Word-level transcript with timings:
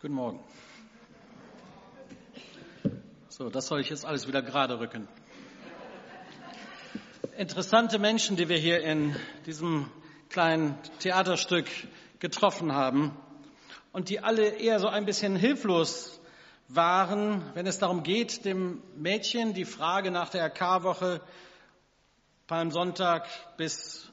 Guten 0.00 0.14
Morgen. 0.14 0.38
So, 3.30 3.50
das 3.50 3.66
soll 3.66 3.80
ich 3.80 3.90
jetzt 3.90 4.04
alles 4.04 4.28
wieder 4.28 4.42
gerade 4.42 4.78
rücken. 4.78 5.08
Interessante 7.36 7.98
Menschen, 7.98 8.36
die 8.36 8.48
wir 8.48 8.58
hier 8.58 8.80
in 8.84 9.16
diesem 9.44 9.90
kleinen 10.28 10.78
Theaterstück 11.00 11.66
getroffen 12.20 12.72
haben 12.76 13.10
und 13.90 14.08
die 14.08 14.20
alle 14.20 14.50
eher 14.50 14.78
so 14.78 14.86
ein 14.86 15.04
bisschen 15.04 15.34
hilflos 15.34 16.20
waren, 16.68 17.42
wenn 17.54 17.66
es 17.66 17.80
darum 17.80 18.04
geht, 18.04 18.44
dem 18.44 18.80
Mädchen 18.94 19.52
die 19.52 19.64
Frage 19.64 20.12
nach 20.12 20.28
der 20.28 20.48
K-Woche 20.48 21.20
Palmsonntag 22.46 23.26
bis 23.56 24.08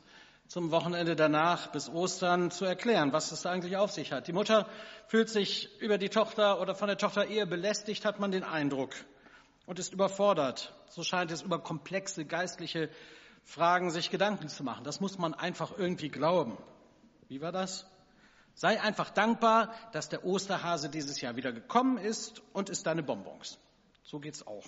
zum 0.47 0.71
Wochenende 0.71 1.15
danach 1.15 1.71
bis 1.71 1.89
Ostern 1.89 2.51
zu 2.51 2.65
erklären, 2.65 3.13
was 3.13 3.31
es 3.31 3.41
da 3.41 3.51
eigentlich 3.51 3.77
auf 3.77 3.91
sich 3.91 4.11
hat. 4.11 4.27
Die 4.27 4.33
Mutter 4.33 4.67
fühlt 5.07 5.29
sich 5.29 5.69
über 5.81 5.97
die 5.97 6.09
Tochter 6.09 6.61
oder 6.61 6.75
von 6.75 6.87
der 6.87 6.97
Tochter 6.97 7.27
eher 7.27 7.45
belästigt, 7.45 8.05
hat 8.05 8.19
man 8.19 8.31
den 8.31 8.43
Eindruck, 8.43 8.91
und 9.65 9.79
ist 9.79 9.93
überfordert. 9.93 10.73
So 10.89 11.03
scheint 11.03 11.31
es 11.31 11.41
über 11.41 11.59
komplexe 11.59 12.25
geistliche 12.25 12.89
Fragen 13.43 13.91
sich 13.91 14.09
Gedanken 14.11 14.47
zu 14.47 14.63
machen. 14.63 14.83
Das 14.83 14.99
muss 14.99 15.17
man 15.17 15.33
einfach 15.33 15.77
irgendwie 15.77 16.09
glauben. 16.09 16.57
Wie 17.27 17.41
war 17.41 17.51
das? 17.51 17.85
Sei 18.53 18.81
einfach 18.81 19.09
dankbar, 19.09 19.73
dass 19.91 20.09
der 20.09 20.23
Osterhase 20.23 20.89
dieses 20.89 21.19
Jahr 21.19 21.35
wieder 21.35 21.51
gekommen 21.51 21.97
ist 21.97 22.41
und 22.53 22.69
isst 22.69 22.87
deine 22.87 23.03
Bonbons. 23.03 23.59
So 24.03 24.19
geht's 24.19 24.45
auch. 24.47 24.65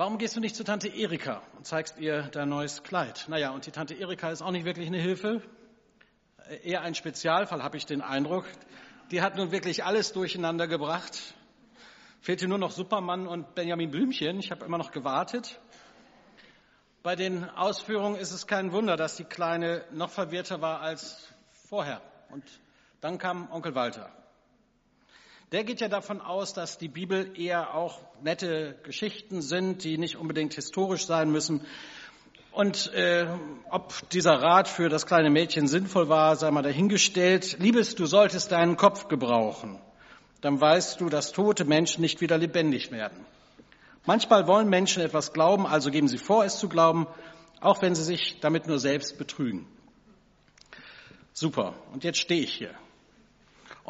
Warum 0.00 0.16
gehst 0.16 0.34
du 0.34 0.40
nicht 0.40 0.56
zu 0.56 0.64
Tante 0.64 0.88
Erika 0.88 1.42
und 1.58 1.66
zeigst 1.66 1.98
ihr 1.98 2.22
dein 2.22 2.48
neues 2.48 2.82
Kleid? 2.82 3.26
Naja, 3.28 3.50
und 3.50 3.66
die 3.66 3.70
Tante 3.70 3.92
Erika 3.92 4.30
ist 4.30 4.40
auch 4.40 4.50
nicht 4.50 4.64
wirklich 4.64 4.86
eine 4.86 4.96
Hilfe. 4.96 5.42
Eher 6.64 6.80
ein 6.80 6.94
Spezialfall, 6.94 7.62
habe 7.62 7.76
ich 7.76 7.84
den 7.84 8.00
Eindruck. 8.00 8.46
Die 9.10 9.20
hat 9.20 9.36
nun 9.36 9.52
wirklich 9.52 9.84
alles 9.84 10.14
durcheinander 10.14 10.66
gebracht. 10.68 11.34
Fehlte 12.22 12.48
nur 12.48 12.56
noch 12.56 12.70
Superman 12.70 13.26
und 13.26 13.54
Benjamin 13.54 13.90
Blümchen. 13.90 14.38
Ich 14.38 14.50
habe 14.50 14.64
immer 14.64 14.78
noch 14.78 14.90
gewartet. 14.90 15.60
Bei 17.02 17.14
den 17.14 17.44
Ausführungen 17.50 18.16
ist 18.16 18.32
es 18.32 18.46
kein 18.46 18.72
Wunder, 18.72 18.96
dass 18.96 19.16
die 19.16 19.24
Kleine 19.24 19.84
noch 19.92 20.08
verwirrter 20.08 20.62
war 20.62 20.80
als 20.80 21.28
vorher. 21.68 22.00
Und 22.30 22.44
dann 23.02 23.18
kam 23.18 23.52
Onkel 23.52 23.74
Walter 23.74 24.10
der 25.52 25.64
geht 25.64 25.80
ja 25.80 25.88
davon 25.88 26.20
aus, 26.20 26.54
dass 26.54 26.78
die 26.78 26.88
Bibel 26.88 27.36
eher 27.36 27.74
auch 27.74 27.98
nette 28.22 28.76
Geschichten 28.84 29.42
sind, 29.42 29.82
die 29.82 29.98
nicht 29.98 30.16
unbedingt 30.16 30.54
historisch 30.54 31.06
sein 31.06 31.30
müssen. 31.32 31.66
Und 32.52 32.92
äh, 32.94 33.26
ob 33.68 34.08
dieser 34.10 34.40
Rat 34.40 34.68
für 34.68 34.88
das 34.88 35.06
kleine 35.06 35.30
Mädchen 35.30 35.66
sinnvoll 35.66 36.08
war, 36.08 36.36
sei 36.36 36.50
mal 36.50 36.62
dahingestellt. 36.62 37.56
Liebes, 37.58 37.96
du 37.96 38.06
solltest 38.06 38.52
deinen 38.52 38.76
Kopf 38.76 39.08
gebrauchen. 39.08 39.80
Dann 40.40 40.60
weißt 40.60 41.00
du, 41.00 41.08
dass 41.08 41.32
tote 41.32 41.64
Menschen 41.64 42.00
nicht 42.00 42.20
wieder 42.20 42.38
lebendig 42.38 42.92
werden. 42.92 43.24
Manchmal 44.06 44.46
wollen 44.46 44.68
Menschen 44.68 45.02
etwas 45.02 45.32
glauben, 45.32 45.66
also 45.66 45.90
geben 45.90 46.08
sie 46.08 46.18
vor, 46.18 46.44
es 46.44 46.58
zu 46.58 46.68
glauben, 46.68 47.06
auch 47.60 47.82
wenn 47.82 47.94
sie 47.94 48.04
sich 48.04 48.38
damit 48.40 48.66
nur 48.66 48.78
selbst 48.78 49.18
betrügen. 49.18 49.66
Super. 51.32 51.74
Und 51.92 52.04
jetzt 52.04 52.18
stehe 52.18 52.42
ich 52.42 52.52
hier 52.52 52.74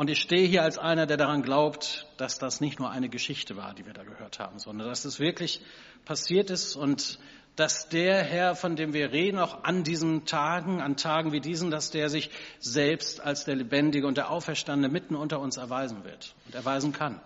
und 0.01 0.09
ich 0.09 0.23
stehe 0.23 0.49
hier 0.49 0.63
als 0.63 0.79
einer, 0.79 1.05
der 1.05 1.19
daran 1.19 1.43
glaubt, 1.43 2.07
dass 2.17 2.39
das 2.39 2.63
nicht 2.63 2.79
nur 2.79 2.91
eine 2.91 3.11
Geschichte 3.11 3.59
war, 3.59 3.75
die 3.75 3.85
wir 3.85 3.93
da 3.93 4.03
gehört 4.03 4.39
haben, 4.39 4.59
sondern 4.59 4.89
dass 4.89 5.05
es 5.05 5.21
wirklich 5.21 5.61
passiert 6.07 6.49
ist 6.49 6.75
und 6.75 7.19
dass 7.55 7.91
der 7.91 8.23
Herr, 8.23 8.55
von 8.55 8.77
dem 8.77 8.95
wir 8.95 9.13
reden, 9.13 9.39
auch 9.39 9.63
an 9.63 9.85
diesen 9.85 10.25
Tagen, 10.25 10.81
an 10.81 10.97
Tagen 10.97 11.33
wie 11.33 11.41
diesen, 11.41 11.71
dass 11.71 11.91
der 11.91 12.09
sich 12.09 12.31
selbst 12.61 13.21
als 13.21 13.45
der 13.45 13.57
Lebendige 13.57 14.07
und 14.07 14.17
der 14.17 14.31
Auferstandene 14.31 14.91
mitten 14.91 15.17
unter 15.17 15.39
uns 15.39 15.59
erweisen 15.59 16.03
wird 16.03 16.35
und 16.47 16.55
erweisen 16.55 16.93
kann. 16.93 17.21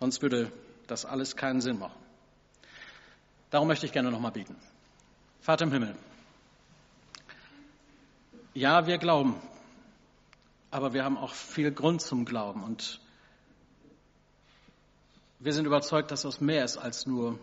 Sonst 0.00 0.22
würde 0.22 0.50
das 0.86 1.04
alles 1.04 1.36
keinen 1.36 1.60
Sinn 1.60 1.78
machen. 1.78 2.00
Darum 3.50 3.68
möchte 3.68 3.84
ich 3.84 3.92
gerne 3.92 4.10
nochmal 4.10 4.32
bieten. 4.32 4.56
Vater 5.42 5.66
im 5.66 5.72
Himmel, 5.72 5.94
ja, 8.54 8.86
wir 8.86 8.96
glauben, 8.96 9.38
aber 10.74 10.92
wir 10.92 11.04
haben 11.04 11.16
auch 11.16 11.32
viel 11.32 11.70
Grund 11.70 12.02
zum 12.02 12.24
Glauben. 12.24 12.64
Und 12.64 13.00
wir 15.38 15.52
sind 15.52 15.66
überzeugt, 15.66 16.10
dass 16.10 16.22
das 16.22 16.40
mehr 16.40 16.64
ist 16.64 16.78
als 16.78 17.06
nur 17.06 17.38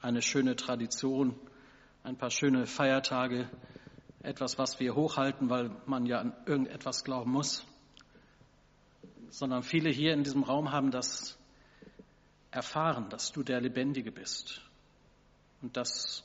eine 0.00 0.22
schöne 0.22 0.54
Tradition, 0.54 1.34
ein 2.04 2.16
paar 2.16 2.30
schöne 2.30 2.66
Feiertage, 2.66 3.50
etwas, 4.22 4.58
was 4.58 4.78
wir 4.78 4.94
hochhalten, 4.94 5.50
weil 5.50 5.72
man 5.86 6.06
ja 6.06 6.20
an 6.20 6.36
irgendetwas 6.46 7.02
glauben 7.02 7.32
muss, 7.32 7.66
sondern 9.30 9.64
viele 9.64 9.90
hier 9.90 10.12
in 10.12 10.22
diesem 10.22 10.44
Raum 10.44 10.70
haben 10.70 10.92
das 10.92 11.36
erfahren, 12.52 13.08
dass 13.08 13.32
du 13.32 13.42
der 13.42 13.60
Lebendige 13.60 14.12
bist 14.12 14.60
und 15.62 15.76
dass 15.76 16.22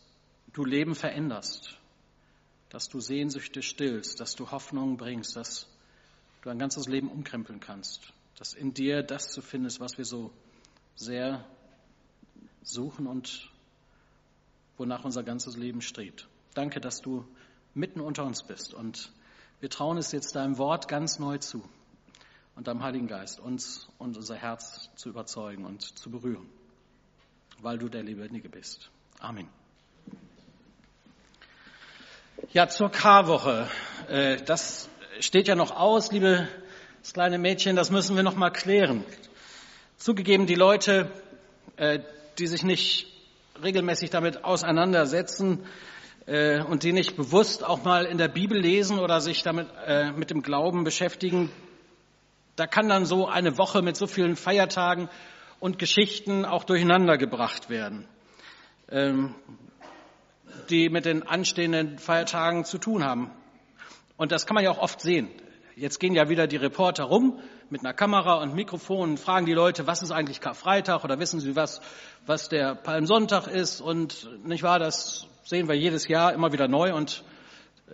du 0.53 0.63
Leben 0.63 0.93
veränderst, 0.93 1.79
dass 2.69 2.89
du 2.89 2.99
Sehnsüchte 2.99 3.63
stillst, 3.63 4.19
dass 4.19 4.35
du 4.35 4.51
Hoffnung 4.51 4.97
bringst, 4.97 5.35
dass 5.35 5.67
du 6.47 6.51
ein 6.51 6.59
ganzes 6.59 6.87
Leben 6.87 7.09
umkrempeln 7.09 7.59
kannst, 7.59 8.13
dass 8.37 8.53
in 8.53 8.73
dir 8.73 9.03
das 9.03 9.31
zu 9.31 9.41
finden 9.41 9.67
ist, 9.67 9.81
was 9.81 9.97
wir 9.97 10.05
so 10.05 10.31
sehr 10.95 11.45
suchen 12.61 13.05
und 13.05 13.51
wonach 14.77 15.03
unser 15.03 15.23
ganzes 15.23 15.57
Leben 15.57 15.81
strebt. 15.81 16.27
Danke, 16.53 16.79
dass 16.79 17.01
du 17.01 17.27
mitten 17.73 17.99
unter 17.99 18.23
uns 18.23 18.43
bist 18.43 18.73
und 18.73 19.11
wir 19.59 19.69
trauen 19.69 19.97
es 19.97 20.13
jetzt 20.13 20.35
deinem 20.35 20.57
Wort 20.57 20.87
ganz 20.87 21.19
neu 21.19 21.37
zu 21.37 21.67
und 22.55 22.67
deinem 22.67 22.81
Heiligen 22.81 23.07
Geist, 23.07 23.41
uns 23.41 23.89
und 23.97 24.15
unser 24.15 24.35
Herz 24.35 24.89
zu 24.95 25.09
überzeugen 25.09 25.65
und 25.65 25.81
zu 25.81 26.09
berühren, 26.09 26.49
weil 27.59 27.77
du 27.77 27.89
der 27.89 28.03
Lebendige 28.03 28.47
bist. 28.47 28.89
Amen. 29.19 29.49
Ja, 32.53 32.69
zur 32.69 32.89
Karwoche. 32.89 33.67
Äh, 34.07 34.37
das 34.43 34.89
steht 35.19 35.47
ja 35.47 35.55
noch 35.55 35.71
aus, 35.71 36.11
liebe 36.11 36.47
das 37.01 37.13
kleine 37.13 37.37
Mädchen, 37.37 37.75
das 37.75 37.91
müssen 37.91 38.15
wir 38.15 38.23
noch 38.23 38.35
mal 38.35 38.49
klären. 38.49 39.03
Zugegeben, 39.97 40.45
die 40.45 40.55
Leute, 40.55 41.09
äh, 41.77 41.99
die 42.37 42.47
sich 42.47 42.63
nicht 42.63 43.07
regelmäßig 43.63 44.09
damit 44.09 44.43
auseinandersetzen 44.43 45.65
äh, 46.25 46.61
und 46.61 46.83
die 46.83 46.93
nicht 46.93 47.15
bewusst 47.15 47.63
auch 47.63 47.83
mal 47.83 48.05
in 48.05 48.17
der 48.17 48.27
Bibel 48.27 48.59
lesen 48.59 48.99
oder 48.99 49.21
sich 49.21 49.43
damit 49.43 49.67
äh, 49.85 50.11
mit 50.11 50.29
dem 50.29 50.41
Glauben 50.41 50.83
beschäftigen, 50.83 51.51
da 52.55 52.67
kann 52.67 52.89
dann 52.89 53.05
so 53.05 53.27
eine 53.27 53.57
Woche 53.57 53.81
mit 53.81 53.95
so 53.95 54.07
vielen 54.07 54.35
Feiertagen 54.35 55.09
und 55.59 55.79
Geschichten 55.79 56.45
auch 56.45 56.63
durcheinander 56.63 57.17
gebracht 57.17 57.69
werden, 57.69 58.07
ähm, 58.89 59.35
die 60.69 60.89
mit 60.89 61.05
den 61.05 61.23
anstehenden 61.23 61.99
Feiertagen 61.99 62.65
zu 62.65 62.77
tun 62.77 63.03
haben. 63.03 63.31
Und 64.17 64.31
das 64.31 64.45
kann 64.45 64.55
man 64.55 64.63
ja 64.63 64.71
auch 64.71 64.79
oft 64.79 64.99
sehen. 64.99 65.29
Jetzt 65.75 65.99
gehen 65.99 66.15
ja 66.15 66.27
wieder 66.27 66.47
die 66.47 66.55
Reporter 66.55 67.03
rum 67.03 67.39
mit 67.69 67.81
einer 67.81 67.93
Kamera 67.93 68.41
und 68.41 68.55
Mikrofon 68.55 69.11
und 69.11 69.19
fragen 69.19 69.45
die 69.45 69.53
Leute, 69.53 69.85
was 69.85 70.01
ist 70.01 70.09
eigentlich 70.09 70.41
Karfreitag 70.41 71.03
oder 71.03 71.19
wissen 71.19 71.39
Sie 71.39 71.55
was, 71.55 71.81
was 72.25 72.49
der 72.49 72.73
Palmsonntag 72.73 73.45
ist? 73.45 73.79
Und 73.79 74.27
nicht 74.43 74.63
wahr, 74.63 74.79
das 74.79 75.27
sehen 75.43 75.67
wir 75.67 75.75
jedes 75.75 76.07
Jahr 76.07 76.33
immer 76.33 76.51
wieder 76.51 76.67
neu 76.67 76.95
und 76.95 77.23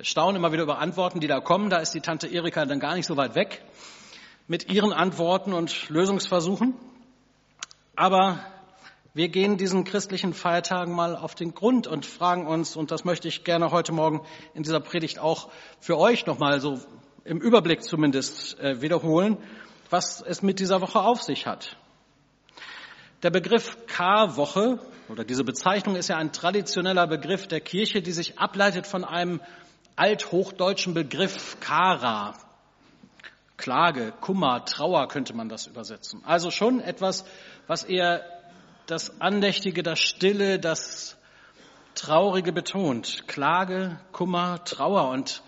staunen 0.01 0.37
immer 0.37 0.53
wieder 0.53 0.63
über 0.63 0.79
Antworten, 0.79 1.19
die 1.19 1.27
da 1.27 1.41
kommen. 1.41 1.69
Da 1.69 1.79
ist 1.79 1.93
die 1.93 1.99
Tante 1.99 2.27
Erika 2.27 2.65
dann 2.65 2.79
gar 2.79 2.95
nicht 2.95 3.05
so 3.05 3.17
weit 3.17 3.35
weg 3.35 3.61
mit 4.47 4.71
ihren 4.71 4.93
Antworten 4.93 5.51
und 5.51 5.89
Lösungsversuchen. 5.89 6.73
Aber 7.95 8.39
wir 9.15 9.29
gehen 9.29 9.57
diesen 9.57 9.83
christlichen 9.83 10.33
Feiertagen 10.33 10.93
mal 10.95 11.15
auf 11.15 11.35
den 11.35 11.53
Grund 11.53 11.85
und 11.85 12.03
fragen 12.03 12.47
uns, 12.47 12.75
und 12.75 12.89
das 12.89 13.05
möchte 13.05 13.27
ich 13.27 13.43
gerne 13.43 13.69
heute 13.69 13.91
Morgen 13.91 14.21
in 14.55 14.63
dieser 14.63 14.79
Predigt 14.79 15.19
auch 15.19 15.51
für 15.79 15.99
euch 15.99 16.25
nochmal 16.25 16.59
so 16.59 16.79
im 17.23 17.39
Überblick 17.39 17.83
zumindest 17.83 18.59
äh, 18.59 18.81
wiederholen, 18.81 19.37
was 19.91 20.19
es 20.21 20.41
mit 20.41 20.59
dieser 20.59 20.81
Woche 20.81 20.99
auf 20.99 21.21
sich 21.21 21.45
hat. 21.45 21.77
Der 23.21 23.29
Begriff 23.29 23.77
Karwoche 23.85 24.79
oder 25.09 25.23
diese 25.23 25.43
Bezeichnung 25.43 25.95
ist 25.95 26.09
ja 26.09 26.17
ein 26.17 26.33
traditioneller 26.33 27.05
Begriff 27.05 27.47
der 27.47 27.61
Kirche, 27.61 28.01
die 28.01 28.11
sich 28.11 28.39
ableitet 28.39 28.87
von 28.87 29.03
einem 29.03 29.41
althochdeutschen 29.95 30.95
Begriff 30.95 31.59
Kara. 31.59 32.33
Klage, 33.57 34.11
Kummer, 34.19 34.65
Trauer 34.65 35.07
könnte 35.07 35.35
man 35.35 35.49
das 35.49 35.67
übersetzen. 35.67 36.21
Also 36.25 36.49
schon 36.49 36.81
etwas, 36.81 37.23
was 37.67 37.83
eher 37.83 38.32
das 38.87 39.21
Andächtige, 39.21 39.83
das 39.83 39.99
Stille, 39.99 40.59
das 40.59 41.17
Traurige 41.95 42.51
betont. 42.51 43.27
Klage, 43.27 43.99
Kummer, 44.11 44.63
Trauer. 44.63 45.09
Und 45.09 45.43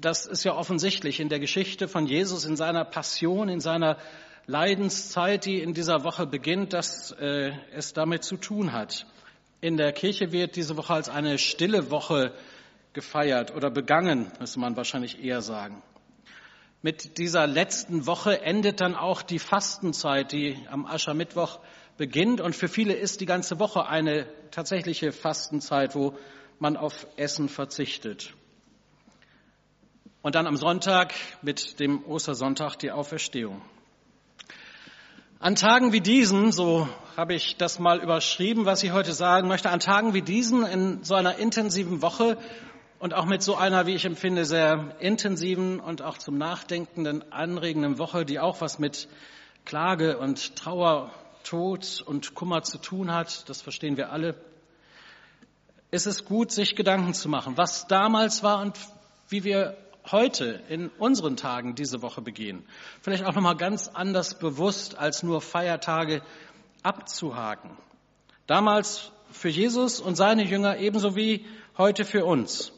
das 0.00 0.26
ist 0.26 0.44
ja 0.44 0.54
offensichtlich 0.54 1.20
in 1.20 1.28
der 1.28 1.40
Geschichte 1.40 1.88
von 1.88 2.06
Jesus, 2.06 2.44
in 2.44 2.56
seiner 2.56 2.84
Passion, 2.84 3.48
in 3.48 3.60
seiner 3.60 3.98
Leidenszeit, 4.46 5.46
die 5.46 5.60
in 5.60 5.72
dieser 5.72 6.04
Woche 6.04 6.26
beginnt, 6.26 6.72
dass 6.72 7.12
äh, 7.12 7.52
es 7.72 7.92
damit 7.92 8.24
zu 8.24 8.36
tun 8.36 8.72
hat. 8.72 9.06
In 9.60 9.76
der 9.76 9.92
Kirche 9.92 10.32
wird 10.32 10.56
diese 10.56 10.76
Woche 10.76 10.94
als 10.94 11.08
eine 11.08 11.38
stille 11.38 11.90
Woche 11.90 12.32
gefeiert 12.92 13.54
oder 13.54 13.70
begangen, 13.70 14.30
müsste 14.40 14.58
man 14.58 14.76
wahrscheinlich 14.76 15.22
eher 15.22 15.40
sagen. 15.40 15.82
Mit 16.84 17.18
dieser 17.18 17.46
letzten 17.46 18.06
Woche 18.06 18.42
endet 18.42 18.80
dann 18.80 18.96
auch 18.96 19.22
die 19.22 19.38
Fastenzeit, 19.38 20.32
die 20.32 20.58
am 20.68 20.84
Aschermittwoch 20.84 21.60
beginnt. 21.96 22.40
Und 22.40 22.56
für 22.56 22.66
viele 22.66 22.92
ist 22.92 23.20
die 23.20 23.26
ganze 23.26 23.60
Woche 23.60 23.86
eine 23.86 24.26
tatsächliche 24.50 25.12
Fastenzeit, 25.12 25.94
wo 25.94 26.18
man 26.58 26.76
auf 26.76 27.06
Essen 27.16 27.48
verzichtet. 27.48 28.34
Und 30.22 30.34
dann 30.34 30.48
am 30.48 30.56
Sonntag 30.56 31.14
mit 31.40 31.78
dem 31.78 32.04
Ostersonntag 32.04 32.76
die 32.80 32.90
Auferstehung. 32.90 33.62
An 35.38 35.54
Tagen 35.54 35.92
wie 35.92 36.00
diesen, 36.00 36.50
so 36.50 36.88
habe 37.16 37.34
ich 37.34 37.56
das 37.56 37.78
mal 37.78 38.00
überschrieben, 38.00 38.64
was 38.64 38.82
ich 38.82 38.90
heute 38.90 39.12
sagen 39.12 39.46
möchte, 39.46 39.70
an 39.70 39.78
Tagen 39.78 40.14
wie 40.14 40.22
diesen 40.22 40.66
in 40.66 41.04
so 41.04 41.14
einer 41.14 41.36
intensiven 41.36 42.02
Woche 42.02 42.38
und 43.02 43.14
auch 43.14 43.24
mit 43.24 43.42
so 43.42 43.56
einer, 43.56 43.84
wie 43.88 43.96
ich 43.96 44.04
empfinde, 44.04 44.44
sehr 44.44 44.94
intensiven 45.00 45.80
und 45.80 46.02
auch 46.02 46.18
zum 46.18 46.38
Nachdenkenden 46.38 47.32
anregenden 47.32 47.98
Woche, 47.98 48.24
die 48.24 48.38
auch 48.38 48.60
was 48.60 48.78
mit 48.78 49.08
Klage 49.64 50.18
und 50.18 50.54
Trauer, 50.54 51.10
Tod 51.42 52.00
und 52.06 52.36
Kummer 52.36 52.62
zu 52.62 52.78
tun 52.78 53.12
hat, 53.12 53.48
das 53.48 53.60
verstehen 53.60 53.96
wir 53.96 54.12
alle, 54.12 54.36
ist 55.90 56.06
es 56.06 56.24
gut, 56.24 56.52
sich 56.52 56.76
Gedanken 56.76 57.12
zu 57.12 57.28
machen, 57.28 57.56
was 57.56 57.88
damals 57.88 58.44
war 58.44 58.60
und 58.60 58.78
wie 59.28 59.42
wir 59.42 59.76
heute 60.12 60.62
in 60.68 60.88
unseren 61.00 61.36
Tagen 61.36 61.74
diese 61.74 62.02
Woche 62.02 62.22
begehen. 62.22 62.64
Vielleicht 63.00 63.24
auch 63.24 63.34
nochmal 63.34 63.56
ganz 63.56 63.88
anders 63.88 64.38
bewusst, 64.38 64.96
als 64.96 65.24
nur 65.24 65.40
Feiertage 65.40 66.22
abzuhaken. 66.84 67.76
Damals 68.46 69.10
für 69.32 69.48
Jesus 69.48 69.98
und 69.98 70.14
seine 70.14 70.44
Jünger 70.44 70.78
ebenso 70.78 71.16
wie 71.16 71.44
heute 71.76 72.04
für 72.04 72.24
uns. 72.24 72.72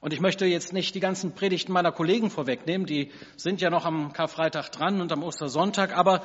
Und 0.00 0.14
ich 0.14 0.20
möchte 0.20 0.46
jetzt 0.46 0.72
nicht 0.72 0.94
die 0.94 1.00
ganzen 1.00 1.32
Predigten 1.32 1.72
meiner 1.72 1.92
Kollegen 1.92 2.30
vorwegnehmen, 2.30 2.86
die 2.86 3.10
sind 3.36 3.60
ja 3.60 3.68
noch 3.68 3.84
am 3.84 4.14
Karfreitag 4.14 4.70
dran 4.70 5.02
und 5.02 5.12
am 5.12 5.22
Ostersonntag, 5.22 5.94
aber 5.94 6.22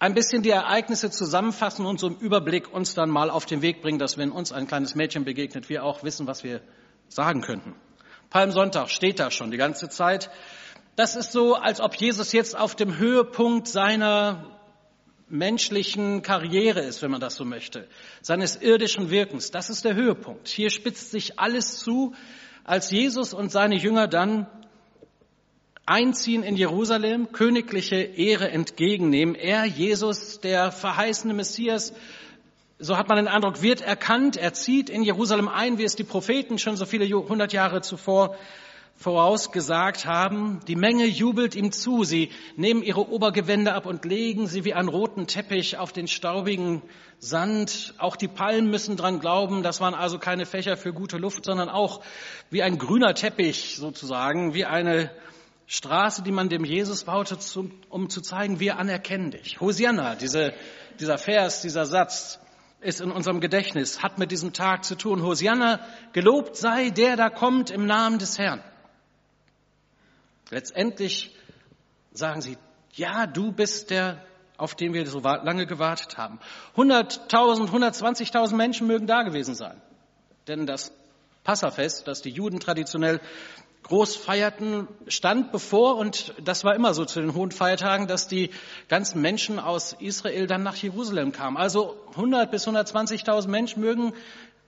ein 0.00 0.14
bisschen 0.14 0.42
die 0.42 0.50
Ereignisse 0.50 1.10
zusammenfassen 1.10 1.86
und 1.86 2.00
so 2.00 2.08
im 2.08 2.16
Überblick 2.16 2.72
uns 2.72 2.94
dann 2.94 3.08
mal 3.08 3.30
auf 3.30 3.46
den 3.46 3.62
Weg 3.62 3.80
bringen, 3.80 4.00
dass 4.00 4.18
wenn 4.18 4.32
uns 4.32 4.50
ein 4.50 4.66
kleines 4.66 4.96
Mädchen 4.96 5.24
begegnet, 5.24 5.68
wir 5.68 5.84
auch 5.84 6.02
wissen, 6.02 6.26
was 6.26 6.42
wir 6.42 6.62
sagen 7.08 7.42
könnten. 7.42 7.76
Palmsonntag 8.28 8.90
steht 8.90 9.20
da 9.20 9.30
schon 9.30 9.52
die 9.52 9.56
ganze 9.56 9.88
Zeit. 9.88 10.30
Das 10.96 11.14
ist 11.14 11.30
so, 11.30 11.54
als 11.54 11.80
ob 11.80 11.94
Jesus 11.94 12.32
jetzt 12.32 12.58
auf 12.58 12.74
dem 12.74 12.98
Höhepunkt 12.98 13.68
seiner 13.68 14.58
menschlichen 15.28 16.22
Karriere 16.22 16.80
ist, 16.80 17.02
wenn 17.02 17.10
man 17.12 17.20
das 17.20 17.36
so 17.36 17.44
möchte, 17.44 17.86
seines 18.20 18.60
irdischen 18.60 19.10
Wirkens. 19.10 19.52
Das 19.52 19.70
ist 19.70 19.84
der 19.84 19.94
Höhepunkt. 19.94 20.48
Hier 20.48 20.70
spitzt 20.70 21.12
sich 21.12 21.38
alles 21.38 21.78
zu, 21.78 22.14
als 22.64 22.90
Jesus 22.90 23.34
und 23.34 23.50
seine 23.50 23.76
Jünger 23.76 24.08
dann 24.08 24.46
einziehen 25.86 26.42
in 26.42 26.56
Jerusalem, 26.56 27.32
königliche 27.32 27.96
Ehre 27.96 28.50
entgegennehmen. 28.50 29.34
Er, 29.34 29.64
Jesus, 29.64 30.40
der 30.40 30.70
verheißene 30.70 31.34
Messias, 31.34 31.92
so 32.78 32.96
hat 32.96 33.08
man 33.08 33.16
den 33.16 33.28
Eindruck, 33.28 33.60
wird 33.60 33.80
erkannt, 33.80 34.36
er 34.36 34.52
zieht 34.52 34.88
in 34.88 35.02
Jerusalem 35.02 35.48
ein, 35.48 35.78
wie 35.78 35.84
es 35.84 35.96
die 35.96 36.04
Propheten 36.04 36.58
schon 36.58 36.76
so 36.76 36.86
viele 36.86 37.06
hundert 37.08 37.52
Jahre 37.52 37.80
zuvor 37.80 38.36
vorausgesagt 39.00 40.04
haben. 40.04 40.60
Die 40.68 40.76
Menge 40.76 41.06
jubelt 41.06 41.54
ihm 41.54 41.72
zu. 41.72 42.04
Sie 42.04 42.30
nehmen 42.56 42.82
ihre 42.82 43.08
Obergewände 43.08 43.72
ab 43.72 43.86
und 43.86 44.04
legen 44.04 44.46
sie 44.46 44.66
wie 44.66 44.74
einen 44.74 44.90
roten 44.90 45.26
Teppich 45.26 45.78
auf 45.78 45.90
den 45.92 46.06
staubigen 46.06 46.82
Sand. 47.18 47.94
Auch 47.96 48.14
die 48.14 48.28
Palmen 48.28 48.68
müssen 48.68 48.98
dran 48.98 49.18
glauben. 49.18 49.62
Das 49.62 49.80
waren 49.80 49.94
also 49.94 50.18
keine 50.18 50.44
Fächer 50.44 50.76
für 50.76 50.92
gute 50.92 51.16
Luft, 51.16 51.46
sondern 51.46 51.70
auch 51.70 52.02
wie 52.50 52.62
ein 52.62 52.76
grüner 52.76 53.14
Teppich 53.14 53.76
sozusagen, 53.76 54.52
wie 54.52 54.66
eine 54.66 55.10
Straße, 55.66 56.22
die 56.22 56.32
man 56.32 56.50
dem 56.50 56.66
Jesus 56.66 57.04
baute, 57.04 57.38
um 57.88 58.10
zu 58.10 58.20
zeigen, 58.20 58.60
wir 58.60 58.78
anerkennen 58.78 59.30
dich. 59.30 59.60
Hosianna, 59.60 60.14
diese, 60.14 60.52
dieser 60.98 61.16
Vers, 61.16 61.62
dieser 61.62 61.86
Satz 61.86 62.38
ist 62.82 63.00
in 63.00 63.12
unserem 63.12 63.40
Gedächtnis, 63.40 64.02
hat 64.02 64.18
mit 64.18 64.30
diesem 64.30 64.52
Tag 64.52 64.84
zu 64.84 64.94
tun. 64.94 65.22
Hosianna, 65.22 65.80
gelobt 66.12 66.56
sei 66.56 66.90
der, 66.90 67.16
da 67.16 67.30
kommt 67.30 67.70
im 67.70 67.86
Namen 67.86 68.18
des 68.18 68.38
Herrn. 68.38 68.62
Letztendlich 70.50 71.34
sagen 72.12 72.42
sie, 72.42 72.58
ja, 72.92 73.26
du 73.26 73.52
bist 73.52 73.90
der, 73.90 74.24
auf 74.56 74.74
den 74.74 74.92
wir 74.92 75.06
so 75.06 75.20
lange 75.20 75.66
gewartet 75.66 76.18
haben. 76.18 76.40
100.000, 76.76 77.70
120.000 77.70 78.56
Menschen 78.56 78.86
mögen 78.86 79.06
da 79.06 79.22
gewesen 79.22 79.54
sein. 79.54 79.80
Denn 80.48 80.66
das 80.66 80.92
Passafest, 81.44 82.06
das 82.06 82.20
die 82.22 82.30
Juden 82.30 82.60
traditionell 82.60 83.20
groß 83.84 84.16
feierten, 84.16 84.88
stand 85.08 85.52
bevor, 85.52 85.96
und 85.96 86.34
das 86.42 86.64
war 86.64 86.74
immer 86.74 86.94
so 86.94 87.04
zu 87.04 87.20
den 87.20 87.34
hohen 87.34 87.50
Feiertagen, 87.50 88.06
dass 88.06 88.28
die 88.28 88.50
ganzen 88.88 89.20
Menschen 89.20 89.58
aus 89.58 89.94
Israel 89.94 90.46
dann 90.46 90.62
nach 90.62 90.76
Jerusalem 90.76 91.32
kamen. 91.32 91.56
Also 91.56 91.96
100 92.10 92.50
bis 92.50 92.68
120.000 92.68 93.48
Menschen 93.48 93.80
mögen 93.80 94.12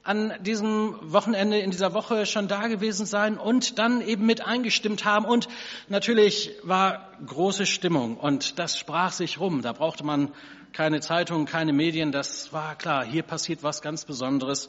an 0.04 0.34
diesem 0.42 0.98
Wochenende, 1.00 1.58
in 1.58 1.70
dieser 1.70 1.94
Woche 1.94 2.26
schon 2.26 2.48
da 2.48 2.66
gewesen 2.66 3.06
sein 3.06 3.38
und 3.38 3.78
dann 3.78 4.00
eben 4.00 4.26
mit 4.26 4.44
eingestimmt 4.44 5.04
haben. 5.04 5.24
Und 5.24 5.48
natürlich 5.88 6.50
war 6.64 7.08
große 7.24 7.66
Stimmung 7.66 8.16
und 8.16 8.58
das 8.58 8.76
sprach 8.76 9.12
sich 9.12 9.38
rum. 9.38 9.62
Da 9.62 9.72
brauchte 9.72 10.04
man 10.04 10.32
keine 10.72 11.00
Zeitungen, 11.00 11.46
keine 11.46 11.72
Medien. 11.72 12.10
Das 12.10 12.52
war 12.52 12.76
klar. 12.76 13.04
Hier 13.04 13.22
passiert 13.22 13.62
was 13.62 13.82
ganz 13.82 14.04
Besonderes. 14.04 14.68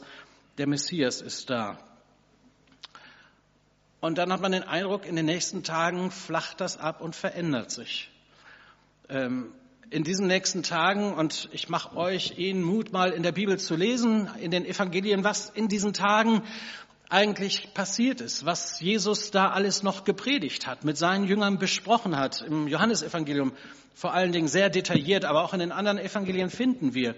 Der 0.58 0.68
Messias 0.68 1.20
ist 1.20 1.50
da. 1.50 1.78
Und 4.00 4.18
dann 4.18 4.32
hat 4.32 4.40
man 4.40 4.52
den 4.52 4.62
Eindruck, 4.64 5.06
in 5.06 5.16
den 5.16 5.26
nächsten 5.26 5.64
Tagen 5.64 6.10
flacht 6.10 6.60
das 6.60 6.76
ab 6.76 7.00
und 7.00 7.16
verändert 7.16 7.70
sich. 7.70 8.10
Ähm, 9.08 9.52
in 9.94 10.02
diesen 10.02 10.26
nächsten 10.26 10.64
Tagen 10.64 11.14
und 11.14 11.48
ich 11.52 11.68
mache 11.68 11.96
euch 11.96 12.36
Ihnen 12.36 12.64
Mut, 12.64 12.92
mal 12.92 13.12
in 13.12 13.22
der 13.22 13.30
Bibel 13.30 13.60
zu 13.60 13.76
lesen, 13.76 14.28
in 14.40 14.50
den 14.50 14.66
Evangelien, 14.66 15.22
was 15.22 15.50
in 15.50 15.68
diesen 15.68 15.92
Tagen 15.92 16.42
eigentlich 17.08 17.72
passiert 17.74 18.20
ist, 18.20 18.44
was 18.44 18.80
Jesus 18.80 19.30
da 19.30 19.50
alles 19.50 19.84
noch 19.84 20.02
gepredigt 20.02 20.66
hat, 20.66 20.84
mit 20.84 20.98
seinen 20.98 21.24
Jüngern 21.28 21.60
besprochen 21.60 22.16
hat. 22.16 22.42
Im 22.42 22.66
Johannesevangelium 22.66 23.52
vor 23.94 24.12
allen 24.12 24.32
Dingen 24.32 24.48
sehr 24.48 24.68
detailliert, 24.68 25.24
aber 25.24 25.44
auch 25.44 25.52
in 25.52 25.60
den 25.60 25.70
anderen 25.70 25.98
Evangelien 25.98 26.50
finden 26.50 26.94
wir 26.94 27.14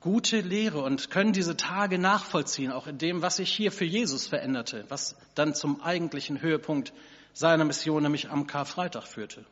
gute 0.00 0.40
Lehre 0.40 0.82
und 0.82 1.10
können 1.10 1.34
diese 1.34 1.58
Tage 1.58 1.98
nachvollziehen, 1.98 2.72
auch 2.72 2.86
in 2.86 2.96
dem, 2.96 3.20
was 3.20 3.36
sich 3.36 3.52
hier 3.52 3.70
für 3.70 3.84
Jesus 3.84 4.26
veränderte, 4.26 4.86
was 4.88 5.14
dann 5.34 5.54
zum 5.54 5.82
eigentlichen 5.82 6.40
Höhepunkt 6.40 6.94
seiner 7.34 7.66
Mission, 7.66 8.02
nämlich 8.02 8.30
am 8.30 8.46
Karfreitag 8.46 9.04
führte. 9.04 9.44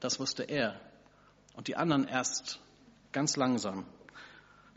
Das 0.00 0.18
wusste 0.18 0.42
er. 0.42 0.80
Und 1.56 1.68
die 1.68 1.76
anderen 1.76 2.06
erst 2.06 2.60
ganz 3.12 3.36
langsam 3.36 3.86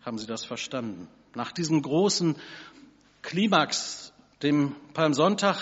haben 0.03 0.17
sie 0.17 0.27
das 0.27 0.45
verstanden. 0.45 1.09
Nach 1.35 1.51
diesem 1.51 1.81
großen 1.81 2.37
Klimax, 3.21 4.13
dem 4.41 4.75
Palmsonntag, 4.93 5.57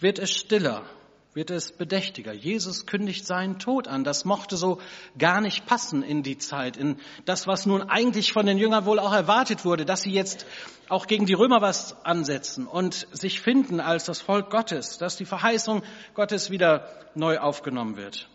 wird 0.00 0.18
es 0.18 0.30
stiller, 0.30 0.84
wird 1.34 1.50
es 1.50 1.70
bedächtiger. 1.72 2.32
Jesus 2.32 2.86
kündigt 2.86 3.26
seinen 3.26 3.58
Tod 3.58 3.88
an. 3.88 4.04
Das 4.04 4.24
mochte 4.24 4.56
so 4.56 4.80
gar 5.18 5.42
nicht 5.42 5.66
passen 5.66 6.02
in 6.02 6.22
die 6.22 6.38
Zeit, 6.38 6.78
in 6.78 6.96
das, 7.26 7.46
was 7.46 7.66
nun 7.66 7.82
eigentlich 7.82 8.32
von 8.32 8.46
den 8.46 8.56
Jüngern 8.56 8.86
wohl 8.86 8.98
auch 8.98 9.12
erwartet 9.12 9.66
wurde, 9.66 9.84
dass 9.84 10.02
sie 10.02 10.12
jetzt 10.12 10.46
auch 10.88 11.06
gegen 11.06 11.26
die 11.26 11.34
Römer 11.34 11.60
was 11.60 11.94
ansetzen 12.06 12.66
und 12.66 13.06
sich 13.12 13.40
finden 13.40 13.80
als 13.80 14.04
das 14.04 14.22
Volk 14.22 14.48
Gottes, 14.48 14.96
dass 14.96 15.16
die 15.16 15.26
Verheißung 15.26 15.82
Gottes 16.14 16.50
wieder 16.50 16.88
neu 17.14 17.38
aufgenommen 17.38 17.96
wird. 17.96 18.28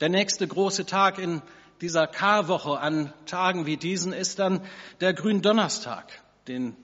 Der 0.00 0.08
nächste 0.08 0.46
große 0.46 0.86
Tag 0.86 1.18
in 1.18 1.42
dieser 1.80 2.06
Karwoche 2.06 2.78
an 2.78 3.12
Tagen 3.26 3.66
wie 3.66 3.76
diesen 3.76 4.12
ist 4.12 4.38
dann 4.38 4.60
der 5.00 5.12
Gründonnerstag, 5.12 6.04
den 6.46 6.76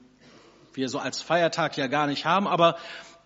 wir 0.73 0.89
so 0.89 0.99
als 0.99 1.23
Feiertag 1.23 1.77
ja 1.77 1.87
gar 1.87 2.09
nicht 2.09 2.25
haben, 2.25 2.49
aber 2.49 2.77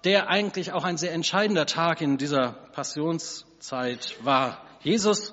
der 0.04 0.28
eigentlich 0.28 0.72
auch 0.72 0.84
ein 0.84 0.98
sehr 0.98 1.12
entscheidender 1.12 1.64
Tag 1.64 2.02
in 2.02 2.18
dieser 2.18 2.52
Passionszeit 2.72 4.14
war. 4.22 4.62
Jesus 4.80 5.32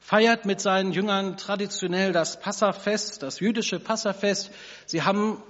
feiert 0.00 0.46
mit 0.46 0.62
seinen 0.62 0.92
Jüngern 0.92 1.36
traditionell 1.36 2.12
das 2.12 2.40
Passafest, 2.40 3.22
das 3.22 3.40
jüdische 3.40 3.78
Passafest. 3.78 4.50
Sie 4.86 5.02
haben 5.02 5.42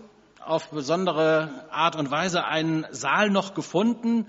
auf 0.44 0.70
besondere 0.70 1.64
Art 1.70 1.94
und 1.94 2.11
Weise 2.11 2.44
einen 2.44 2.87
Saal 2.90 3.30
noch 3.30 3.54
gefunden, 3.54 4.26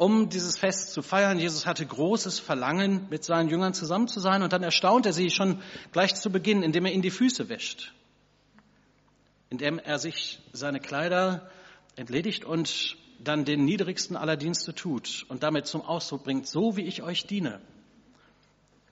um 0.00 0.30
dieses 0.30 0.56
Fest 0.56 0.94
zu 0.94 1.02
feiern. 1.02 1.38
Jesus 1.38 1.66
hatte 1.66 1.84
großes 1.84 2.38
Verlangen, 2.38 3.06
mit 3.10 3.22
seinen 3.22 3.50
Jüngern 3.50 3.74
zusammen 3.74 4.08
zu 4.08 4.18
sein. 4.18 4.42
Und 4.42 4.54
dann 4.54 4.62
erstaunt 4.62 5.04
er 5.04 5.12
sie 5.12 5.28
schon 5.28 5.60
gleich 5.92 6.14
zu 6.14 6.30
Beginn, 6.30 6.62
indem 6.62 6.86
er 6.86 6.92
ihnen 6.92 7.02
die 7.02 7.10
Füße 7.10 7.50
wäscht, 7.50 7.92
indem 9.50 9.78
er 9.78 9.98
sich 9.98 10.40
seine 10.54 10.80
Kleider 10.80 11.50
entledigt 11.96 12.46
und 12.46 12.96
dann 13.22 13.44
den 13.44 13.66
niedrigsten 13.66 14.16
aller 14.16 14.38
Dienste 14.38 14.74
tut 14.74 15.26
und 15.28 15.42
damit 15.42 15.66
zum 15.66 15.82
Ausdruck 15.82 16.24
bringt, 16.24 16.46
so 16.46 16.78
wie 16.78 16.86
ich 16.86 17.02
euch 17.02 17.26
diene, 17.26 17.60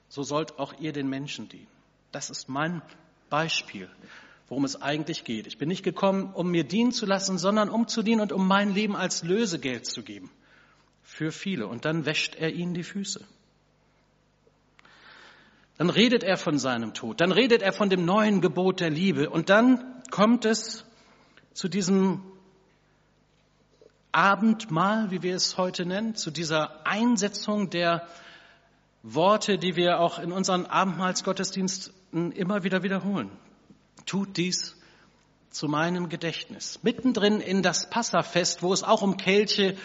so 0.09 0.21
sollt 0.21 0.59
auch 0.59 0.79
ihr 0.79 0.93
den 0.93 1.09
Menschen 1.09 1.49
dienen. 1.49 1.65
Das 2.11 2.29
ist 2.29 2.49
mein 2.49 2.83
Beispiel, 3.31 3.89
worum 4.47 4.63
es 4.63 4.79
eigentlich 4.79 5.23
geht. 5.23 5.47
Ich 5.47 5.57
bin 5.57 5.69
nicht 5.69 5.83
gekommen, 5.83 6.33
um 6.35 6.51
mir 6.51 6.65
dienen 6.65 6.91
zu 6.91 7.07
lassen, 7.07 7.39
sondern 7.39 7.71
um 7.71 7.87
zu 7.87 8.03
dienen 8.03 8.21
und 8.21 8.31
um 8.31 8.47
mein 8.47 8.75
Leben 8.75 8.95
als 8.95 9.23
Lösegeld 9.23 9.87
zu 9.87 10.03
geben 10.03 10.29
für 11.09 11.31
viele. 11.31 11.67
Und 11.67 11.85
dann 11.85 12.05
wäscht 12.05 12.35
er 12.35 12.53
ihnen 12.53 12.73
die 12.75 12.83
Füße. 12.83 13.25
Dann 15.77 15.89
redet 15.89 16.23
er 16.23 16.37
von 16.37 16.59
seinem 16.59 16.93
Tod. 16.93 17.19
Dann 17.19 17.31
redet 17.31 17.61
er 17.61 17.73
von 17.73 17.89
dem 17.89 18.05
neuen 18.05 18.41
Gebot 18.41 18.79
der 18.79 18.91
Liebe. 18.91 19.29
Und 19.29 19.49
dann 19.49 19.83
kommt 20.11 20.45
es 20.45 20.85
zu 21.53 21.67
diesem 21.67 22.21
Abendmahl, 24.11 25.09
wie 25.09 25.23
wir 25.23 25.35
es 25.35 25.57
heute 25.57 25.85
nennen, 25.85 26.15
zu 26.15 26.31
dieser 26.31 26.85
Einsetzung 26.85 27.69
der 27.69 28.07
Worte, 29.01 29.57
die 29.57 29.75
wir 29.75 29.99
auch 29.99 30.19
in 30.19 30.31
unseren 30.31 30.65
Abendmahlsgottesdiensten 30.65 32.31
immer 32.33 32.63
wieder 32.63 32.83
wiederholen. 32.83 33.31
Tut 34.05 34.37
dies 34.37 34.75
zu 35.49 35.67
meinem 35.67 36.09
Gedächtnis. 36.09 36.79
Mittendrin 36.83 37.41
in 37.41 37.63
das 37.63 37.89
Passafest, 37.89 38.61
wo 38.61 38.73
es 38.73 38.83
auch 38.83 39.01
um 39.01 39.17
Kelche 39.17 39.75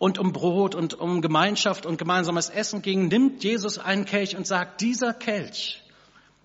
und 0.00 0.18
um 0.18 0.32
Brot 0.32 0.74
und 0.74 0.94
um 0.94 1.20
Gemeinschaft 1.20 1.84
und 1.84 1.98
gemeinsames 1.98 2.48
Essen 2.48 2.80
ging, 2.80 3.08
nimmt 3.08 3.44
Jesus 3.44 3.78
einen 3.78 4.06
Kelch 4.06 4.34
und 4.34 4.46
sagt, 4.46 4.80
dieser 4.80 5.12
Kelch 5.12 5.82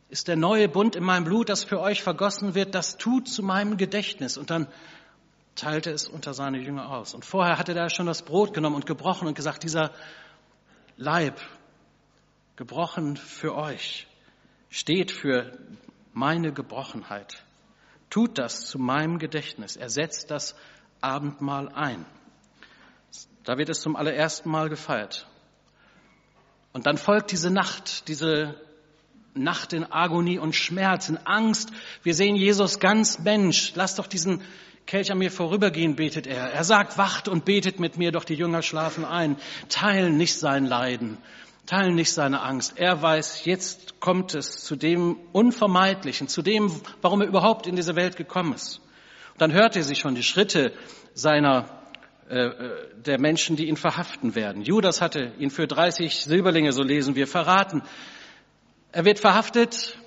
ist 0.10 0.28
der 0.28 0.36
neue 0.36 0.68
Bund 0.68 0.98
in 0.98 1.06
meinem 1.06 1.24
Blut, 1.24 1.48
das 1.48 1.64
für 1.64 1.80
euch 1.80 2.04
vergossen 2.04 2.54
wird, 2.54 2.76
das 2.76 2.98
tut 2.98 3.30
zu 3.30 3.44
meinem 3.44 3.78
Gedächtnis. 3.78 4.38
Und 4.38 4.50
dann 4.50 4.68
teilte 5.56 5.92
es 5.92 6.10
unter 6.10 6.34
seine 6.34 6.60
Jünger 6.60 6.92
aus. 6.92 7.14
Und 7.14 7.24
vorher 7.24 7.58
hatte 7.58 7.74
er 7.74 7.90
schon 7.90 8.08
das 8.08 8.24
Brot 8.24 8.54
genommen 8.54 8.76
und 8.76 8.86
gebrochen 8.86 9.26
und 9.26 9.36
gesagt, 9.36 9.64
dieser 9.64 9.92
Leib, 10.98 11.40
gebrochen 12.58 13.16
für 13.16 13.56
euch, 13.56 14.06
steht 14.70 15.14
für 15.14 15.58
meine 16.12 16.52
Gebrochenheit. 16.52 17.42
Tut 18.10 18.38
das 18.38 18.68
zu 18.68 18.80
meinem 18.80 19.18
Gedächtnis. 19.18 19.78
Er 19.78 19.90
setzt 19.90 20.30
das 20.30 20.56
Abendmahl 21.00 21.70
ein. 21.70 22.06
Da 23.46 23.58
wird 23.58 23.70
es 23.70 23.82
zum 23.82 23.96
allerersten 23.96 24.50
Mal 24.50 24.70
gefeiert. 24.70 25.28
Und 26.74 26.88
dann 26.88 26.98
folgt 26.98 27.32
diese 27.32 27.52
Nacht, 27.52 28.08
diese 28.08 28.60
Nacht 29.36 29.74
in 29.74 29.90
Agonie 29.92 30.40
und 30.40 30.56
Schmerz, 30.56 31.10
in 31.10 31.18
Angst. 31.18 31.72
Wir 32.04 32.16
sehen 32.16 32.36
Jesus 32.36 32.80
ganz 32.80 33.20
Mensch. 33.20 33.74
Lass 33.76 33.96
doch 33.96 34.08
diesen 34.08 34.42
Kelch 34.88 35.12
an 35.12 35.18
mir 35.18 35.32
vorübergehen, 35.32 35.96
betet 35.96 36.28
er. 36.28 36.52
Er 36.52 36.64
sagt, 36.64 36.98
wacht 36.98 37.28
und 37.28 37.46
betet 37.46 37.80
mit 37.80 37.98
mir, 37.98 38.12
doch 38.12 38.24
die 38.24 38.36
Jünger 38.36 38.62
schlafen 38.62 39.06
ein. 39.06 39.38
Teilen 39.70 40.18
nicht 40.18 40.38
sein 40.38 40.66
Leiden, 40.66 41.18
teilen 41.66 41.96
nicht 41.96 42.14
seine 42.14 42.42
Angst. 42.42 42.74
Er 42.78 43.02
weiß, 43.02 43.46
jetzt 43.46 44.00
kommt 44.00 44.36
es 44.36 44.64
zu 44.64 44.76
dem 44.76 45.18
Unvermeidlichen, 45.32 46.28
zu 46.28 46.42
dem, 46.42 46.72
warum 47.02 47.22
er 47.22 47.28
überhaupt 47.28 47.68
in 47.68 47.76
diese 47.76 47.96
Welt 47.96 48.16
gekommen 48.16 48.54
ist. 48.54 48.80
Und 49.34 49.42
dann 49.42 49.54
hört 49.54 49.76
er 49.76 49.84
sich 49.84 50.00
schon 50.00 50.16
die 50.16 50.24
Schritte 50.24 50.72
seiner 51.14 51.85
der 52.28 53.20
Menschen, 53.20 53.56
die 53.56 53.68
ihn 53.68 53.78
verhaften 53.78 54.34
werden. 54.34 54.64
Judas 54.64 55.02
hatte 55.02 55.34
ihn 55.38 55.52
für 55.52 55.68
30 55.68 56.24
Silberlinge, 56.24 56.72
so 56.72 56.82
lesen 56.82 57.16
wir, 57.16 57.28
verraten. 57.28 57.84
Er 58.92 59.06
wird 59.06 59.20
verhaftet, 59.20 59.98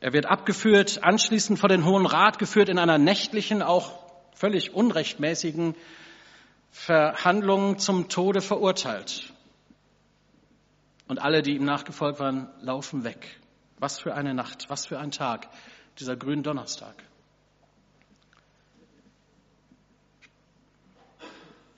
er 0.00 0.12
wird 0.12 0.26
abgeführt, 0.26 1.02
anschließend 1.02 1.58
vor 1.58 1.68
den 1.68 1.86
Hohen 1.86 2.06
Rat 2.06 2.38
geführt 2.38 2.68
in 2.68 2.78
einer 2.78 2.98
nächtlichen, 2.98 3.62
auch 3.62 4.02
völlig 4.34 4.74
unrechtmäßigen 4.74 5.74
Verhandlungen 6.70 7.78
zum 7.78 8.08
Tode 8.08 8.40
verurteilt. 8.40 9.32
Und 11.06 11.20
alle, 11.20 11.42
die 11.42 11.54
ihm 11.54 11.64
nachgefolgt 11.64 12.18
waren, 12.18 12.48
laufen 12.60 13.04
weg. 13.04 13.40
Was 13.78 13.98
für 13.98 14.14
eine 14.14 14.34
Nacht, 14.34 14.68
was 14.68 14.86
für 14.86 14.98
ein 14.98 15.10
Tag, 15.10 15.48
dieser 15.98 16.16
grünen 16.16 16.42
Donnerstag. 16.42 16.94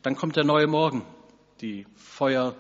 Dann 0.04 0.16
kommt 0.16 0.36
der 0.36 0.44
neue 0.44 0.66
Morgen. 0.66 1.02
Die 1.62 1.86
Feuer 1.96 2.54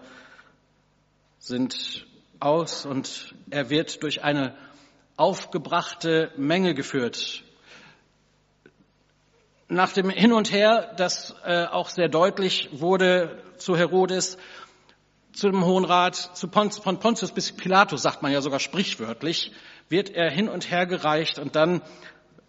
sind 1.38 2.06
aus 2.40 2.86
und 2.86 3.34
er 3.50 3.68
wird 3.68 4.02
durch 4.02 4.24
eine 4.24 4.56
aufgebrachte 5.18 6.32
Menge 6.38 6.74
geführt 6.74 7.44
nach 9.68 9.92
dem 9.92 10.08
Hin 10.08 10.32
und 10.32 10.52
Her, 10.52 10.94
das 10.96 11.34
äh, 11.44 11.66
auch 11.66 11.90
sehr 11.90 12.08
deutlich 12.08 12.70
wurde 12.72 13.42
zu 13.58 13.76
Herodes, 13.76 14.38
zu 15.34 15.50
dem 15.50 15.66
Hohen 15.66 15.84
Rat, 15.84 16.14
zu 16.14 16.48
Pontius, 16.48 16.82
von 16.82 16.98
Pontius 16.98 17.32
bis 17.32 17.52
Pilatus, 17.52 18.00
sagt 18.00 18.22
man 18.22 18.32
ja 18.32 18.40
sogar 18.40 18.60
sprichwörtlich, 18.60 19.52
wird 19.90 20.08
er 20.08 20.30
hin 20.30 20.48
und 20.48 20.70
her 20.70 20.86
gereicht 20.86 21.38
und 21.38 21.56
dann 21.56 21.82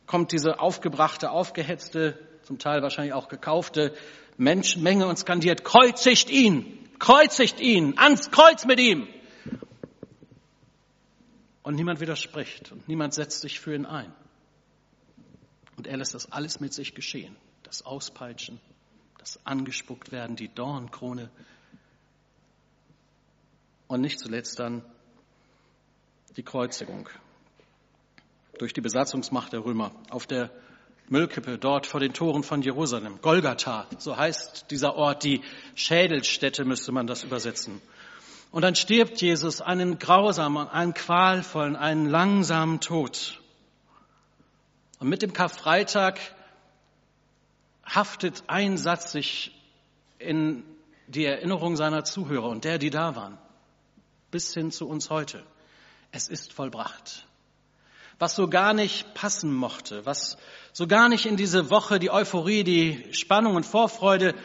kommt 0.05 0.31
diese 0.31 0.59
aufgebrachte, 0.59 1.31
aufgehetzte, 1.31 2.17
zum 2.43 2.59
Teil 2.59 2.81
wahrscheinlich 2.81 3.13
auch 3.13 3.27
gekaufte 3.27 3.93
Menschenmenge 4.37 5.07
und 5.07 5.17
skandiert, 5.17 5.63
kreuzigt 5.63 6.29
ihn, 6.29 6.89
kreuzigt 6.99 7.59
ihn, 7.59 7.97
ans 7.97 8.31
Kreuz 8.31 8.65
mit 8.65 8.79
ihm. 8.79 9.07
Und 11.63 11.75
niemand 11.75 11.99
widerspricht 11.99 12.71
und 12.71 12.87
niemand 12.87 13.13
setzt 13.13 13.41
sich 13.41 13.59
für 13.59 13.73
ihn 13.73 13.85
ein. 13.85 14.13
Und 15.77 15.87
er 15.87 15.97
lässt 15.97 16.13
das 16.13 16.31
alles 16.31 16.59
mit 16.59 16.73
sich 16.73 16.93
geschehen. 16.93 17.35
Das 17.63 17.85
Auspeitschen, 17.85 18.59
das 19.17 19.43
Angespuckt 19.45 20.11
werden, 20.11 20.35
die 20.35 20.47
Dornkrone. 20.47 21.31
Und 23.87 24.01
nicht 24.01 24.19
zuletzt 24.19 24.59
dann 24.59 24.83
die 26.37 26.43
Kreuzigung 26.43 27.09
durch 28.57 28.73
die 28.73 28.81
Besatzungsmacht 28.81 29.53
der 29.53 29.65
Römer 29.65 29.91
auf 30.09 30.27
der 30.27 30.51
Müllkippe 31.09 31.57
dort 31.57 31.85
vor 31.85 31.99
den 31.99 32.13
Toren 32.13 32.43
von 32.43 32.61
Jerusalem. 32.61 33.19
Golgatha, 33.21 33.87
so 33.99 34.17
heißt 34.17 34.65
dieser 34.71 34.95
Ort, 34.95 35.23
die 35.23 35.41
Schädelstätte 35.75 36.65
müsste 36.65 36.91
man 36.91 37.05
das 37.05 37.23
übersetzen. 37.23 37.81
Und 38.51 38.61
dann 38.61 38.75
stirbt 38.75 39.21
Jesus 39.21 39.61
einen 39.61 39.99
grausamen, 39.99 40.67
einen 40.67 40.93
qualvollen, 40.93 41.75
einen 41.75 42.09
langsamen 42.09 42.79
Tod. 42.79 43.39
Und 44.99 45.09
mit 45.09 45.21
dem 45.21 45.33
Karfreitag 45.33 46.19
haftet 47.85 48.43
ein 48.47 48.77
Satz 48.77 49.11
sich 49.11 49.51
in 50.17 50.63
die 51.07 51.25
Erinnerung 51.25 51.75
seiner 51.75 52.03
Zuhörer 52.03 52.49
und 52.49 52.63
der, 52.63 52.77
die 52.77 52.89
da 52.89 53.15
waren, 53.15 53.37
bis 54.31 54.53
hin 54.53 54.71
zu 54.71 54.87
uns 54.87 55.09
heute. 55.09 55.43
Es 56.11 56.29
ist 56.29 56.53
vollbracht. 56.53 57.27
Was 58.17 58.35
so 58.35 58.47
gar 58.47 58.73
nicht 58.73 59.13
passen 59.13 59.53
mochte, 59.53 60.05
was 60.05 60.37
so 60.71 60.87
gar 60.87 61.09
nicht 61.09 61.25
in 61.25 61.35
diese 61.35 61.69
Woche 61.69 61.99
die 61.99 62.11
Euphorie, 62.11 62.63
die 62.63 63.13
Spannung 63.13 63.55
und 63.55 63.65
Vorfreude 63.65 64.35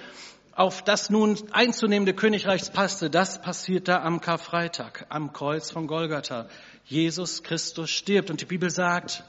auf 0.52 0.82
das 0.82 1.08
nun 1.08 1.38
einzunehmende 1.52 2.12
Königreichs 2.12 2.70
passte, 2.70 3.08
das 3.08 3.40
passiert 3.40 3.88
da 3.88 4.02
am 4.02 4.20
Karfreitag, 4.20 5.06
am 5.08 5.32
Kreuz 5.32 5.70
von 5.70 5.86
Golgatha. 5.86 6.48
Jesus 6.84 7.42
Christus 7.42 7.90
stirbt 7.90 8.30
und 8.30 8.40
die 8.40 8.46
Bibel 8.46 8.70
sagt, 8.70 9.22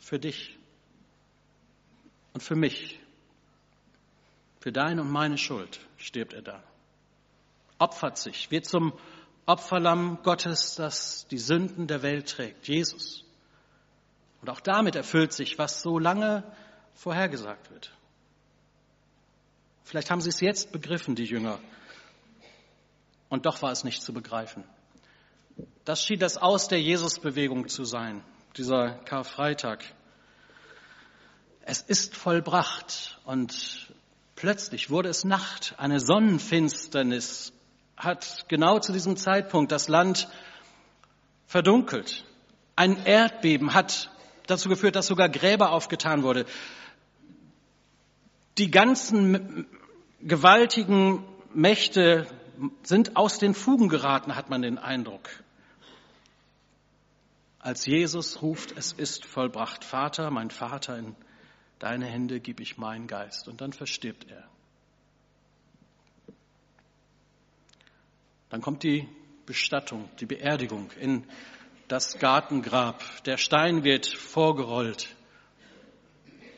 für 0.00 0.18
dich 0.18 0.56
und 2.32 2.42
für 2.42 2.56
mich. 2.56 3.00
Für 4.60 4.72
deine 4.72 5.02
und 5.02 5.10
meine 5.10 5.36
Schuld 5.36 5.80
stirbt 5.98 6.32
er 6.32 6.42
da. 6.42 6.62
Opfert 7.78 8.16
sich, 8.16 8.50
wird 8.50 8.66
zum 8.66 8.92
Opferlamm 9.46 10.18
Gottes, 10.22 10.74
das 10.76 11.26
die 11.28 11.38
Sünden 11.38 11.86
der 11.86 12.02
Welt 12.02 12.28
trägt, 12.28 12.66
Jesus. 12.66 13.24
Und 14.40 14.50
auch 14.50 14.60
damit 14.60 14.96
erfüllt 14.96 15.32
sich, 15.32 15.58
was 15.58 15.82
so 15.82 15.98
lange 15.98 16.44
vorhergesagt 16.94 17.70
wird. 17.70 17.92
Vielleicht 19.84 20.10
haben 20.10 20.20
sie 20.20 20.30
es 20.30 20.40
jetzt 20.40 20.72
begriffen, 20.72 21.14
die 21.14 21.24
Jünger. 21.24 21.58
Und 23.28 23.46
doch 23.46 23.62
war 23.62 23.72
es 23.72 23.84
nicht 23.84 24.02
zu 24.02 24.12
begreifen. 24.12 24.64
Das 25.84 26.02
schien 26.02 26.18
das 26.18 26.36
Aus 26.36 26.68
der 26.68 26.80
Jesusbewegung 26.80 27.68
zu 27.68 27.84
sein 27.84 28.22
dieser 28.56 28.98
Karfreitag. 29.04 29.84
Es 31.62 31.80
ist 31.80 32.14
vollbracht 32.14 33.18
und 33.24 33.92
plötzlich 34.36 34.90
wurde 34.90 35.08
es 35.08 35.24
Nacht. 35.24 35.74
Eine 35.78 36.00
Sonnenfinsternis 36.00 37.53
hat 37.96 38.46
genau 38.48 38.78
zu 38.78 38.92
diesem 38.92 39.16
Zeitpunkt 39.16 39.72
das 39.72 39.88
Land 39.88 40.28
verdunkelt. 41.46 42.24
Ein 42.76 43.04
Erdbeben 43.04 43.74
hat 43.74 44.10
dazu 44.46 44.68
geführt, 44.68 44.96
dass 44.96 45.06
sogar 45.06 45.28
Gräber 45.28 45.70
aufgetan 45.70 46.22
wurde. 46.22 46.46
Die 48.58 48.70
ganzen 48.70 49.66
gewaltigen 50.20 51.24
Mächte 51.52 52.26
sind 52.82 53.16
aus 53.16 53.38
den 53.38 53.54
Fugen 53.54 53.88
geraten, 53.88 54.36
hat 54.36 54.50
man 54.50 54.62
den 54.62 54.78
Eindruck 54.78 55.28
als 57.64 57.86
Jesus 57.86 58.42
ruft, 58.42 58.76
es 58.76 58.92
ist 58.92 59.24
vollbracht, 59.24 59.84
Vater, 59.84 60.30
mein 60.30 60.50
Vater, 60.50 60.98
in 60.98 61.16
deine 61.78 62.04
Hände 62.04 62.38
gebe 62.38 62.62
ich 62.62 62.76
meinen 62.76 63.06
Geist. 63.06 63.48
Und 63.48 63.62
dann 63.62 63.72
verstirbt 63.72 64.30
er. 64.30 64.44
Dann 68.54 68.62
kommt 68.62 68.84
die 68.84 69.08
Bestattung, 69.46 70.08
die 70.20 70.26
Beerdigung 70.26 70.88
in 71.00 71.24
das 71.88 72.20
Gartengrab. 72.20 73.02
Der 73.24 73.36
Stein 73.36 73.82
wird 73.82 74.06
vorgerollt. 74.06 75.08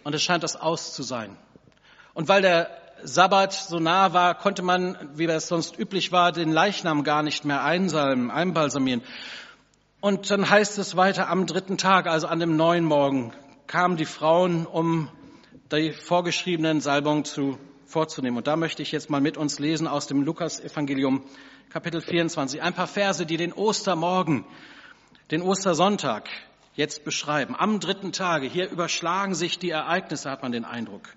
Und 0.05 0.15
es 0.15 0.23
scheint 0.23 0.43
das 0.43 0.57
Aus 0.57 0.93
zu 0.93 1.03
sein. 1.03 1.39
Und 2.13 2.29
weil 2.29 2.43
der 2.43 2.69
Sabbat 3.03 3.55
so 3.55 3.79
nah 3.79 4.13
war, 4.13 4.35
konnte 4.35 4.61
man, 4.61 5.09
wie 5.15 5.27
das 5.27 5.49
sonst 5.49 5.79
üblich 5.79 6.13
war, 6.13 6.33
den 6.33 6.53
Leichnam 6.53 7.03
gar 7.03 7.23
nicht 7.23 7.47
mehr 7.47 7.65
einsalben, 7.65 8.31
einbalsamieren. 8.31 9.03
Und 10.03 10.31
dann 10.31 10.51
heißt 10.51 10.77
es 10.77 10.97
weiter, 10.97 11.31
am 11.31 11.47
dritten 11.47 11.79
Tag, 11.79 12.09
also 12.09 12.27
an 12.27 12.41
dem 12.41 12.57
neuen 12.57 12.85
Morgen, 12.85 13.33
kamen 13.69 13.97
die 13.97 14.05
Frauen, 14.05 14.67
um 14.67 15.09
die 15.73 15.93
vorgeschriebenen 15.93 16.83
Salbungen 16.83 17.25
zu, 17.25 17.59
vorzunehmen. 17.87 18.37
Und 18.37 18.49
da 18.49 18.57
möchte 18.57 18.83
ich 18.83 18.93
jetzt 18.93 19.09
mal 19.09 19.23
mit 19.23 19.39
uns 19.39 19.59
lesen 19.59 19.87
aus 19.87 20.07
dem 20.07 20.23
Lukas-Evangelium, 20.23 21.25
Kapitel 21.71 22.01
24, 22.01 22.63
ein 22.63 22.75
paar 22.75 22.87
Verse, 22.87 23.27
die 23.27 23.37
den 23.37 23.53
Ostermorgen, 23.53 24.45
den 25.33 25.43
Ostersonntag 25.43 26.29
jetzt 26.75 27.05
beschreiben. 27.05 27.57
Am 27.57 27.81
dritten 27.81 28.13
Tage, 28.13 28.47
hier 28.47 28.71
überschlagen 28.71 29.35
sich 29.35 29.59
die 29.59 29.71
Ereignisse, 29.71 30.31
hat 30.31 30.43
man 30.43 30.53
den 30.53 30.65
Eindruck. 30.65 31.09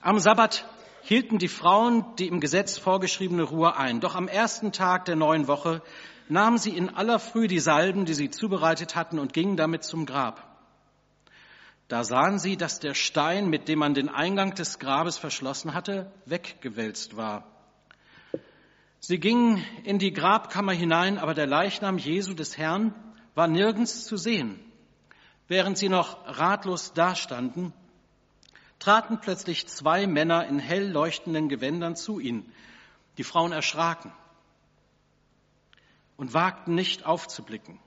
Am 0.00 0.18
Sabbat 0.18 0.66
hielten 1.02 1.38
die 1.38 1.48
Frauen 1.48 2.04
die 2.18 2.26
im 2.26 2.40
Gesetz 2.40 2.78
vorgeschriebene 2.78 3.42
Ruhe 3.42 3.76
ein. 3.76 4.00
Doch 4.00 4.14
am 4.14 4.28
ersten 4.28 4.72
Tag 4.72 5.04
der 5.04 5.16
neuen 5.16 5.46
Woche 5.46 5.82
nahmen 6.28 6.56
sie 6.56 6.74
in 6.74 6.88
aller 6.88 7.18
Früh 7.18 7.46
die 7.46 7.60
Salben, 7.60 8.06
die 8.06 8.14
sie 8.14 8.30
zubereitet 8.30 8.96
hatten, 8.96 9.18
und 9.18 9.34
gingen 9.34 9.58
damit 9.58 9.84
zum 9.84 10.06
Grab. 10.06 10.42
Da 11.88 12.02
sahen 12.02 12.38
sie, 12.38 12.56
dass 12.56 12.80
der 12.80 12.94
Stein, 12.94 13.50
mit 13.50 13.68
dem 13.68 13.80
man 13.80 13.92
den 13.92 14.08
Eingang 14.08 14.54
des 14.54 14.78
Grabes 14.78 15.18
verschlossen 15.18 15.74
hatte, 15.74 16.10
weggewälzt 16.24 17.18
war. 17.18 17.53
Sie 19.06 19.20
gingen 19.20 19.62
in 19.82 19.98
die 19.98 20.14
Grabkammer 20.14 20.72
hinein, 20.72 21.18
aber 21.18 21.34
der 21.34 21.46
Leichnam 21.46 21.98
Jesu 21.98 22.32
des 22.32 22.56
Herrn 22.56 22.94
war 23.34 23.46
nirgends 23.46 24.06
zu 24.06 24.16
sehen. 24.16 24.58
Während 25.46 25.76
sie 25.76 25.90
noch 25.90 26.16
ratlos 26.24 26.94
dastanden, 26.94 27.74
traten 28.78 29.20
plötzlich 29.20 29.66
zwei 29.66 30.06
Männer 30.06 30.46
in 30.46 30.58
hell 30.58 30.90
leuchtenden 30.90 31.50
Gewändern 31.50 31.96
zu 31.96 32.18
ihnen. 32.18 32.50
Die 33.18 33.24
Frauen 33.24 33.52
erschraken 33.52 34.10
und 36.16 36.32
wagten 36.32 36.74
nicht 36.74 37.04
aufzublicken. 37.04 37.78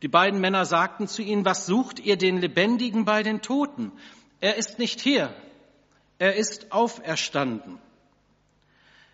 Die 0.00 0.08
beiden 0.08 0.40
Männer 0.40 0.64
sagten 0.64 1.06
zu 1.06 1.20
ihnen, 1.20 1.44
was 1.44 1.66
sucht 1.66 2.00
ihr 2.00 2.16
den 2.16 2.38
Lebendigen 2.38 3.04
bei 3.04 3.22
den 3.22 3.42
Toten? 3.42 3.92
Er 4.40 4.56
ist 4.56 4.78
nicht 4.78 5.02
hier, 5.02 5.34
er 6.18 6.36
ist 6.36 6.72
auferstanden. 6.72 7.78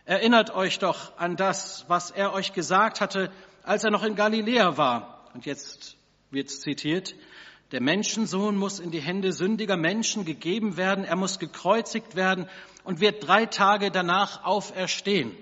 Erinnert 0.07 0.55
euch 0.55 0.79
doch 0.79 1.19
an 1.19 1.35
das, 1.35 1.85
was 1.89 2.13
er 2.13 2.33
euch 2.33 2.53
gesagt 2.53 3.01
hatte, 3.01 3.29
als 3.65 3.83
er 3.83 3.91
noch 3.91 4.05
in 4.05 4.15
Galiläa 4.15 4.77
war. 4.77 5.29
Und 5.35 5.47
jetzt 5.47 5.97
wird 6.31 6.49
zitiert, 6.49 7.17
der 7.73 7.83
Menschensohn 7.83 8.57
muss 8.57 8.79
in 8.79 8.93
die 8.93 9.01
Hände 9.01 9.33
sündiger 9.33 9.77
Menschen 9.77 10.25
gegeben 10.25 10.77
werden, 10.77 11.05
er 11.05 11.17
muss 11.17 11.41
gekreuzigt 11.41 12.15
werden 12.15 12.49
und 12.85 13.01
wird 13.01 13.27
drei 13.27 13.47
Tage 13.47 13.91
danach 13.91 14.45
auferstehen. 14.45 15.37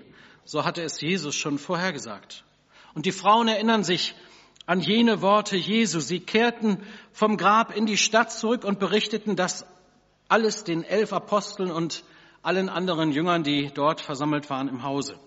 So 0.45 0.65
hatte 0.65 0.81
es 0.81 0.99
Jesus 0.99 1.35
schon 1.35 1.59
vorhergesagt. 1.59 2.43
Und 2.95 3.05
die 3.05 3.11
Frauen 3.11 3.47
erinnern 3.47 3.83
sich 3.83 4.15
an 4.65 4.79
jene 4.79 5.21
Worte 5.21 5.57
Jesu. 5.57 5.99
Sie 5.99 6.21
kehrten 6.21 6.81
vom 7.13 7.37
Grab 7.37 7.75
in 7.75 7.85
die 7.85 7.97
Stadt 7.97 8.31
zurück 8.31 8.63
und 8.63 8.79
berichteten 8.79 9.35
das 9.35 9.63
alles 10.27 10.63
den 10.63 10.83
elf 10.83 11.13
Aposteln 11.13 11.69
und 11.69 12.03
allen 12.45 12.69
anderen 12.69 13.11
Jüngern, 13.11 13.43
die 13.43 13.71
dort 13.73 14.01
versammelt 14.01 14.49
waren 14.49 14.67
im 14.67 14.83
Hause. 14.83 15.19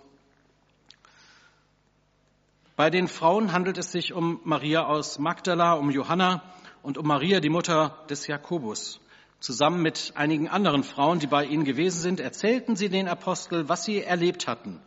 Bei 2.77 2.91
den 2.91 3.09
Frauen 3.09 3.53
handelt 3.53 3.77
es 3.77 3.91
sich 3.91 4.13
um 4.13 4.41
Maria 4.45 4.87
aus 4.87 5.19
Magdala, 5.19 5.73
um 5.73 5.91
Johanna 5.91 6.43
und 6.83 6.97
um 6.97 7.07
Maria, 7.07 7.41
die 7.41 7.49
Mutter 7.49 8.05
des 8.09 8.29
Jakobus. 8.29 9.01
Zusammen 9.41 9.83
mit 9.83 10.13
einigen 10.15 10.49
anderen 10.49 10.85
Frauen, 10.85 11.19
die 11.19 11.27
bei 11.27 11.45
ihnen 11.45 11.65
gewesen 11.65 12.01
sind, 12.01 12.21
erzählten 12.21 12.77
sie 12.77 12.89
den 12.89 13.09
Apostel, 13.09 13.69
was 13.69 13.85
sie 13.85 14.03
erlebt 14.03 14.47
hatten. 14.47 14.81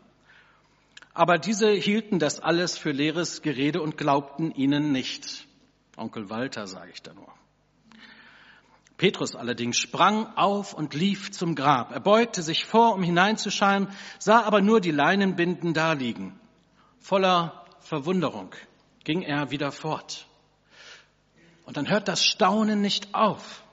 Aber 1.13 1.37
diese 1.37 1.69
hielten 1.69 2.19
das 2.19 2.39
alles 2.39 2.77
für 2.77 2.91
leeres 2.91 3.41
Gerede 3.41 3.81
und 3.81 3.97
glaubten 3.97 4.51
ihnen 4.51 4.93
nicht. 4.93 5.45
Onkel 5.97 6.29
Walter, 6.29 6.67
sage 6.67 6.91
ich 6.93 7.01
da 7.01 7.13
nur. 7.13 7.40
Petrus 9.01 9.35
allerdings 9.35 9.79
sprang 9.79 10.27
auf 10.37 10.75
und 10.75 10.93
lief 10.93 11.31
zum 11.31 11.55
Grab. 11.55 11.91
Er 11.91 11.99
beugte 11.99 12.43
sich 12.43 12.65
vor, 12.65 12.93
um 12.93 13.01
hineinzuschauen, 13.01 13.87
sah 14.19 14.43
aber 14.43 14.61
nur 14.61 14.79
die 14.79 14.91
Leinenbinden 14.91 15.73
daliegen. 15.73 16.39
Voller 16.99 17.65
Verwunderung 17.79 18.53
ging 19.03 19.23
er 19.23 19.49
wieder 19.49 19.71
fort. 19.71 20.27
Und 21.65 21.77
dann 21.77 21.89
hört 21.89 22.09
das 22.09 22.23
Staunen 22.23 22.81
nicht 22.81 23.15
auf. 23.15 23.63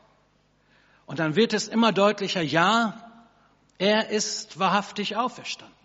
Und 1.04 1.18
dann 1.18 1.36
wird 1.36 1.52
es 1.52 1.68
immer 1.68 1.92
deutlicher, 1.92 2.40
ja, 2.40 3.28
er 3.76 4.08
ist 4.08 4.58
wahrhaftig 4.58 5.16
auferstanden. 5.16 5.76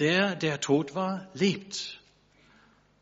Der, 0.00 0.34
der 0.34 0.60
tot 0.60 0.96
war, 0.96 1.28
lebt. 1.34 2.00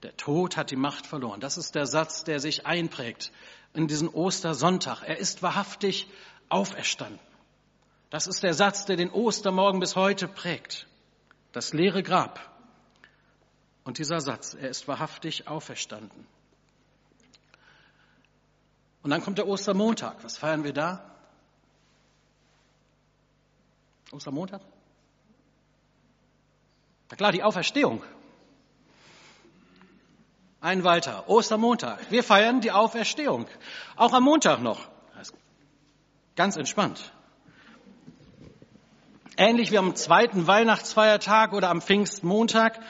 Der 0.03 0.14
Tod 0.18 0.59
hat 0.59 0.70
die 0.70 0.77
Macht 0.77 1.07
verloren. 1.07 1.40
Das 1.40 1.57
ist 1.57 1.75
der 1.75 1.87
Satz, 1.87 2.22
der 2.22 2.38
sich 2.38 2.66
einprägt 2.66 3.33
in 3.77 3.89
diesen 3.89 4.09
Ostersonntag. 4.09 5.03
Er 5.03 5.19
ist 5.19 5.43
wahrhaftig 5.43 6.09
auferstanden. 6.49 7.21
Das 8.11 8.27
ist 8.27 8.43
der 8.43 8.55
Satz, 8.55 8.85
der 8.87 8.97
den 8.97 9.11
Ostermorgen 9.11 9.81
bis 9.81 9.97
heute 9.97 10.29
prägt. 10.29 10.87
Das 11.53 11.73
leere 11.73 12.03
Grab. 12.03 12.41
Und 13.85 13.99
dieser 13.99 14.21
Satz, 14.21 14.55
er 14.55 14.69
ist 14.69 14.89
wahrhaftig 14.89 15.49
auferstanden. 15.49 16.27
Und 19.03 19.11
dann 19.11 19.23
kommt 19.23 19.39
der 19.39 19.47
Ostermontag. 19.47 20.25
Was 20.25 20.39
feiern 20.39 20.65
wir 20.65 20.73
da? 20.73 21.09
Ostermontag? 24.11 24.62
Na 27.11 27.17
klar, 27.17 27.33
die 27.33 27.43
Auferstehung. 27.43 28.03
Ein 30.67 30.83
weiter, 30.83 31.29
Ostermontag. 31.29 32.11
Wir 32.11 32.25
feiern 32.25 32.61
die 32.61 32.73
Auferstehung. 32.73 33.47
Auch 33.95 34.13
am 34.13 34.25
Montag 34.25 34.61
noch. 34.61 34.81
Ganz 36.35 36.57
entspannt. 36.57 37.13
Ähnlich 39.37 39.71
wie 39.71 39.79
am 39.79 39.95
zweiten 39.95 40.49
Weihnachtsfeiertag 40.49 41.53
oder 41.53 41.71
am 41.71 41.81
Pfingstmontag 41.81 42.81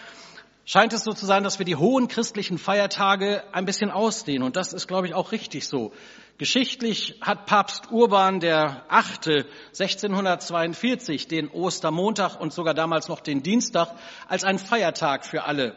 scheint 0.64 0.94
es 0.94 1.04
so 1.04 1.12
zu 1.12 1.26
sein, 1.26 1.44
dass 1.44 1.58
wir 1.58 1.66
die 1.66 1.76
hohen 1.76 2.08
christlichen 2.08 2.56
Feiertage 2.56 3.44
ein 3.52 3.66
bisschen 3.66 3.90
ausdehnen. 3.90 4.44
Und 4.44 4.56
das 4.56 4.72
ist, 4.72 4.88
glaube 4.88 5.08
ich, 5.08 5.12
auch 5.12 5.32
richtig 5.32 5.68
so. 5.68 5.92
Geschichtlich 6.38 7.18
hat 7.20 7.44
Papst 7.44 7.90
Urban 7.90 8.40
der 8.40 8.86
Achte 8.88 9.44
1642 9.78 11.28
den 11.28 11.50
Ostermontag 11.50 12.40
und 12.40 12.54
sogar 12.54 12.72
damals 12.72 13.08
noch 13.08 13.20
den 13.20 13.42
Dienstag 13.42 13.94
als 14.28 14.44
einen 14.44 14.58
Feiertag 14.58 15.26
für 15.26 15.44
alle 15.44 15.76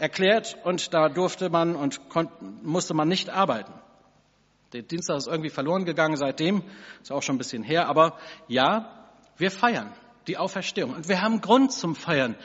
erklärt 0.00 0.56
und 0.64 0.92
da 0.94 1.08
durfte 1.08 1.50
man 1.50 1.76
und 1.76 2.00
musste 2.62 2.94
man 2.94 3.08
nicht 3.08 3.30
arbeiten. 3.30 3.72
Der 4.72 4.82
Dienstag 4.82 5.16
ist 5.18 5.26
irgendwie 5.26 5.50
verloren 5.50 5.84
gegangen 5.84 6.16
seitdem, 6.16 6.62
ist 7.02 7.12
auch 7.12 7.22
schon 7.22 7.36
ein 7.36 7.38
bisschen 7.38 7.62
her, 7.62 7.88
aber 7.88 8.16
ja, 8.48 9.08
wir 9.36 9.50
feiern 9.50 9.92
die 10.26 10.38
Auferstehung 10.38 10.94
und 10.94 11.08
wir 11.08 11.22
haben 11.22 11.40
Grund 11.40 11.72
zum 11.72 11.94
Feiern 11.94 12.36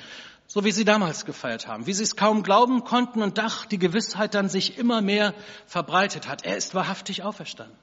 so 0.48 0.64
wie 0.64 0.72
sie 0.72 0.86
damals 0.86 1.26
gefeiert 1.26 1.68
haben, 1.68 1.88
wie 1.88 1.94
sie 1.94 2.04
es 2.04 2.16
kaum 2.16 2.44
glauben 2.44 2.84
konnten 2.84 3.22
und 3.22 3.38
doch 3.38 3.66
die 3.66 3.80
Gewissheit 3.80 4.36
dann 4.36 4.50
sich 4.50 4.78
immer 4.78 5.02
mehr 5.02 5.34
verbreitet 5.66 6.28
hat. 6.28 6.46
Er 6.46 6.56
ist 6.56 6.76
wahrhaftig 6.76 7.24
auferstanden. 7.24 7.76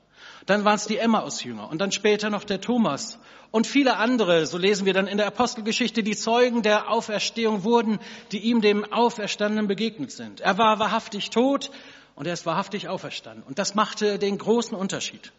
Dann 0.47 0.65
waren 0.65 0.77
es 0.77 0.87
die 0.87 0.99
Emmaus-Jünger 0.99 1.71
und 1.71 1.79
dann 1.79 1.93
später 1.93 2.31
noch 2.31 2.45
der 2.45 2.61
Thomas 2.61 3.19
und 3.53 3.67
viele 3.67 3.97
andere, 3.97 4.47
so 4.47 4.59
lesen 4.59 4.87
wir 4.87 4.95
dann 4.95 5.07
in 5.07 5.19
der 5.19 5.27
Apostelgeschichte, 5.27 6.03
die 6.03 6.17
Zeugen 6.17 6.63
der 6.63 6.91
Auferstehung 6.91 7.65
wurden, 7.65 8.01
die 8.33 8.39
ihm 8.39 8.61
dem 8.61 8.91
Auferstandenen 8.91 9.69
begegnet 9.69 10.11
sind. 10.11 10.41
Er 10.41 10.59
war 10.59 10.79
wahrhaftig 10.79 11.31
tot 11.31 11.71
und 12.15 12.27
er 12.27 12.33
ist 12.33 12.47
wahrhaftig 12.47 12.89
auferstanden. 12.89 13.43
Und 13.45 13.59
das 13.59 13.75
machte 13.75 14.19
den 14.19 14.39
großen 14.39 14.77
Unterschied. 14.77 15.33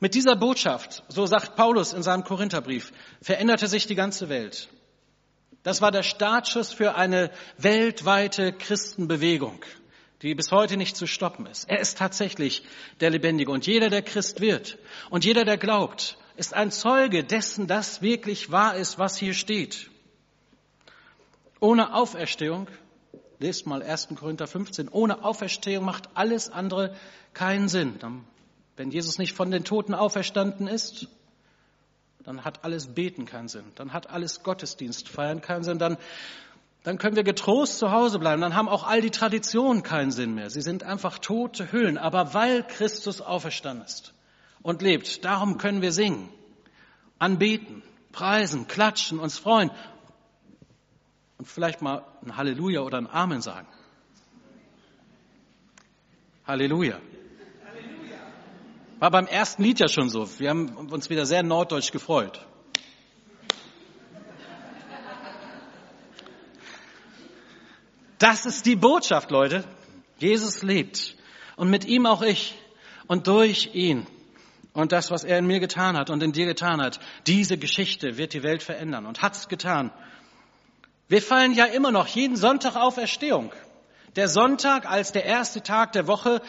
Mit 0.00 0.14
dieser 0.14 0.36
Botschaft, 0.36 1.02
so 1.08 1.26
sagt 1.26 1.56
Paulus 1.56 1.92
in 1.92 2.02
seinem 2.02 2.24
Korintherbrief, 2.24 2.92
veränderte 3.20 3.66
sich 3.66 3.86
die 3.86 3.96
ganze 3.96 4.28
Welt. 4.28 4.68
Das 5.64 5.82
war 5.82 5.90
der 5.90 6.04
Startschuss 6.04 6.72
für 6.72 6.94
eine 6.94 7.30
weltweite 7.58 8.52
Christenbewegung, 8.52 9.60
die 10.22 10.34
bis 10.34 10.50
heute 10.50 10.76
nicht 10.76 10.96
zu 10.96 11.06
stoppen 11.06 11.46
ist. 11.46 11.68
Er 11.68 11.80
ist 11.80 11.98
tatsächlich 11.98 12.64
der 13.00 13.10
Lebendige. 13.10 13.50
Und 13.50 13.66
jeder, 13.66 13.88
der 13.88 14.02
Christ 14.02 14.40
wird 14.40 14.78
und 15.10 15.24
jeder, 15.24 15.44
der 15.44 15.58
glaubt, 15.58 16.18
ist 16.36 16.54
ein 16.54 16.70
Zeuge 16.70 17.24
dessen, 17.24 17.66
dass 17.66 18.02
wirklich 18.02 18.50
wahr 18.50 18.76
ist, 18.76 18.98
was 18.98 19.16
hier 19.16 19.34
steht. 19.34 19.90
Ohne 21.60 21.94
Auferstehung, 21.94 22.68
lest 23.38 23.66
mal 23.66 23.82
1. 23.82 24.08
Korinther 24.16 24.46
15, 24.46 24.88
ohne 24.88 25.24
Auferstehung 25.24 25.84
macht 25.84 26.08
alles 26.14 26.50
andere 26.50 26.94
keinen 27.34 27.68
Sinn. 27.68 27.98
Wenn 28.76 28.90
Jesus 28.90 29.18
nicht 29.18 29.32
von 29.32 29.50
den 29.50 29.64
Toten 29.64 29.94
auferstanden 29.94 30.68
ist, 30.68 31.08
dann 32.24 32.44
hat 32.44 32.64
alles 32.64 32.88
Beten 32.94 33.24
keinen 33.24 33.48
Sinn, 33.48 33.64
dann 33.74 33.92
hat 33.92 34.10
alles 34.10 34.42
Gottesdienst 34.42 35.08
feiern 35.08 35.40
keinen 35.40 35.64
Sinn, 35.64 35.78
dann, 35.78 35.96
dann 36.88 36.96
können 36.96 37.16
wir 37.16 37.22
getrost 37.22 37.78
zu 37.80 37.90
Hause 37.90 38.18
bleiben, 38.18 38.40
dann 38.40 38.54
haben 38.54 38.66
auch 38.66 38.82
all 38.82 39.02
die 39.02 39.10
Traditionen 39.10 39.82
keinen 39.82 40.10
Sinn 40.10 40.34
mehr. 40.34 40.48
Sie 40.48 40.62
sind 40.62 40.84
einfach 40.84 41.18
tote 41.18 41.70
Hüllen. 41.70 41.98
Aber 41.98 42.32
weil 42.32 42.62
Christus 42.66 43.20
auferstanden 43.20 43.84
ist 43.84 44.14
und 44.62 44.80
lebt. 44.80 45.22
Darum 45.22 45.58
können 45.58 45.82
wir 45.82 45.92
singen, 45.92 46.30
anbeten, 47.18 47.82
preisen, 48.10 48.68
klatschen, 48.68 49.18
uns 49.18 49.36
freuen 49.36 49.70
und 51.36 51.46
vielleicht 51.46 51.82
mal 51.82 52.06
ein 52.24 52.38
Halleluja 52.38 52.80
oder 52.80 52.96
ein 52.96 53.06
Amen 53.06 53.42
sagen. 53.42 53.68
Halleluja. 56.46 56.98
War 58.98 59.10
beim 59.10 59.26
ersten 59.26 59.62
Lied 59.62 59.78
ja 59.78 59.88
schon 59.88 60.08
so. 60.08 60.26
Wir 60.40 60.48
haben 60.48 60.74
uns 60.90 61.10
wieder 61.10 61.26
sehr 61.26 61.42
norddeutsch 61.42 61.92
gefreut. 61.92 62.47
Das 68.18 68.46
ist 68.46 68.66
die 68.66 68.76
Botschaft, 68.76 69.30
Leute. 69.30 69.64
Jesus 70.18 70.62
lebt. 70.62 71.16
Und 71.56 71.70
mit 71.70 71.84
ihm 71.84 72.06
auch 72.06 72.22
ich. 72.22 72.58
Und 73.06 73.26
durch 73.26 73.74
ihn. 73.74 74.06
Und 74.72 74.92
das, 74.92 75.10
was 75.10 75.24
er 75.24 75.38
in 75.38 75.46
mir 75.46 75.60
getan 75.60 75.96
hat 75.96 76.10
und 76.10 76.22
in 76.22 76.32
dir 76.32 76.46
getan 76.46 76.80
hat. 76.80 77.00
Diese 77.26 77.58
Geschichte 77.58 78.16
wird 78.16 78.32
die 78.32 78.42
Welt 78.42 78.62
verändern 78.62 79.06
und 79.06 79.22
hat's 79.22 79.48
getan. 79.48 79.92
Wir 81.08 81.22
feiern 81.22 81.54
ja 81.54 81.64
immer 81.64 81.90
noch 81.90 82.06
jeden 82.06 82.36
Sonntag 82.36 82.76
auf 82.76 82.96
Erstehung. 82.96 83.52
Der 84.16 84.28
Sonntag 84.28 84.84
als 84.88 85.12
der 85.12 85.24
erste 85.24 85.62
Tag 85.62 85.92
der 85.92 86.06
Woche 86.06 86.42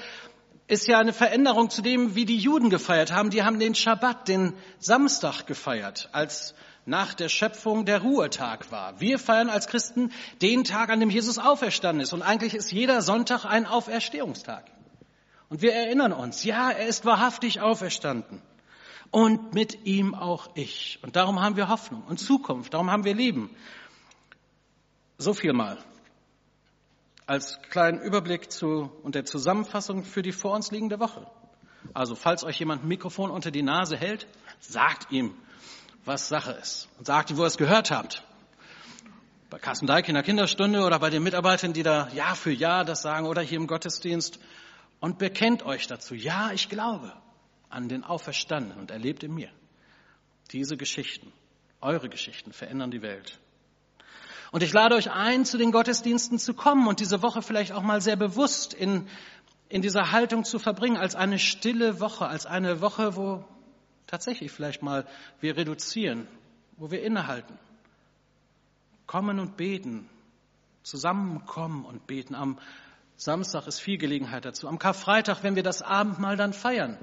ist 0.67 0.87
ja 0.87 0.99
eine 0.99 1.13
Veränderung 1.13 1.69
zu 1.69 1.81
dem, 1.81 2.15
wie 2.15 2.25
die 2.25 2.37
Juden 2.37 2.69
gefeiert 2.69 3.11
haben. 3.11 3.29
Die 3.29 3.43
haben 3.43 3.59
den 3.59 3.73
Schabbat, 3.73 4.27
den 4.27 4.53
Samstag 4.79 5.47
gefeiert, 5.47 6.09
als 6.11 6.53
nach 6.89 7.13
der 7.13 7.29
Schöpfung 7.29 7.85
der 7.85 8.01
Ruhetag 8.01 8.71
war. 8.71 8.99
Wir 8.99 9.19
feiern 9.19 9.49
als 9.49 9.67
Christen 9.67 10.11
den 10.41 10.63
Tag, 10.63 10.89
an 10.89 10.99
dem 10.99 11.09
Jesus 11.09 11.37
auferstanden 11.37 12.01
ist. 12.01 12.13
Und 12.13 12.21
eigentlich 12.21 12.55
ist 12.55 12.71
jeder 12.71 13.01
Sonntag 13.01 13.45
ein 13.45 13.65
Auferstehungstag. 13.65 14.65
Und 15.49 15.61
wir 15.61 15.73
erinnern 15.73 16.11
uns, 16.11 16.43
ja, 16.43 16.71
er 16.71 16.87
ist 16.87 17.05
wahrhaftig 17.05 17.61
auferstanden. 17.61 18.41
Und 19.11 19.53
mit 19.53 19.85
ihm 19.85 20.13
auch 20.13 20.49
ich. 20.55 20.99
Und 21.01 21.15
darum 21.15 21.41
haben 21.41 21.55
wir 21.55 21.69
Hoffnung 21.69 22.03
und 22.07 22.19
Zukunft. 22.19 22.73
Darum 22.73 22.91
haben 22.91 23.05
wir 23.05 23.15
Leben. 23.15 23.49
So 25.17 25.33
viel 25.33 25.53
mal 25.53 25.77
als 27.25 27.61
kleinen 27.69 28.01
Überblick 28.01 28.51
zu 28.51 28.91
und 29.03 29.13
der 29.13 29.23
Zusammenfassung 29.23 30.03
für 30.03 30.23
die 30.23 30.31
vor 30.31 30.55
uns 30.55 30.71
liegende 30.71 30.99
Woche. 30.99 31.27
Also 31.93 32.15
falls 32.15 32.43
euch 32.43 32.59
jemand 32.59 32.83
ein 32.83 32.87
Mikrofon 32.87 33.29
unter 33.29 33.51
die 33.51 33.61
Nase 33.61 33.95
hält, 33.95 34.25
sagt 34.59 35.11
ihm, 35.11 35.35
was 36.09 36.27
Sache 36.27 36.53
ist 36.53 36.89
und 36.97 37.05
sagt 37.05 37.37
wo 37.37 37.43
ihr 37.43 37.47
es 37.47 37.57
gehört 37.57 37.91
habt. 37.91 38.23
Bei 39.51 39.59
Carsten 39.59 39.85
Deik 39.85 40.09
in 40.09 40.15
der 40.15 40.23
Kinderstunde 40.23 40.83
oder 40.83 40.97
bei 40.97 41.11
den 41.11 41.21
Mitarbeitern, 41.21 41.71
die 41.71 41.83
da 41.83 42.09
Jahr 42.09 42.35
für 42.35 42.51
Jahr 42.51 42.83
das 42.83 43.03
sagen 43.03 43.27
oder 43.27 43.41
hier 43.41 43.57
im 43.57 43.67
Gottesdienst 43.67 44.39
und 44.99 45.19
bekennt 45.19 45.63
euch 45.63 45.85
dazu. 45.85 46.15
Ja, 46.15 46.51
ich 46.51 46.67
glaube 46.67 47.13
an 47.69 47.89
den 47.89 48.03
Auferstandenen 48.03 48.79
und 48.79 48.89
erlebt 48.89 49.23
in 49.23 49.35
mir. 49.35 49.49
Diese 50.51 50.77
Geschichten, 50.77 51.31
eure 51.79 52.09
Geschichten 52.09 52.53
verändern 52.53 52.89
die 52.89 53.03
Welt. 53.03 53.37
Und 54.51 54.63
ich 54.63 54.73
lade 54.73 54.95
euch 54.95 55.11
ein, 55.11 55.45
zu 55.45 55.59
den 55.59 55.71
Gottesdiensten 55.71 56.39
zu 56.39 56.55
kommen 56.55 56.87
und 56.87 56.99
diese 56.99 57.21
Woche 57.21 57.43
vielleicht 57.43 57.71
auch 57.71 57.83
mal 57.83 58.01
sehr 58.01 58.15
bewusst 58.15 58.73
in, 58.73 59.07
in 59.69 59.83
dieser 59.83 60.11
Haltung 60.11 60.43
zu 60.43 60.57
verbringen, 60.57 60.97
als 60.97 61.13
eine 61.13 61.37
stille 61.37 61.99
Woche, 61.99 62.25
als 62.25 62.47
eine 62.47 62.81
Woche, 62.81 63.15
wo 63.15 63.45
tatsächlich 64.09 64.51
vielleicht 64.51 64.81
mal 64.81 65.05
wir 65.39 65.55
reduzieren, 65.55 66.27
wo 66.77 66.91
wir 66.91 67.03
innehalten. 67.03 67.57
Kommen 69.05 69.39
und 69.39 69.55
beten, 69.55 70.09
zusammenkommen 70.83 71.85
und 71.85 72.07
beten. 72.07 72.35
Am 72.35 72.59
Samstag 73.17 73.67
ist 73.67 73.79
viel 73.79 73.97
Gelegenheit 73.97 74.45
dazu. 74.45 74.67
Am 74.67 74.79
Karfreitag, 74.79 75.43
wenn 75.43 75.55
wir 75.55 75.63
das 75.63 75.81
Abendmahl 75.81 76.37
dann 76.37 76.53
feiern. 76.53 76.97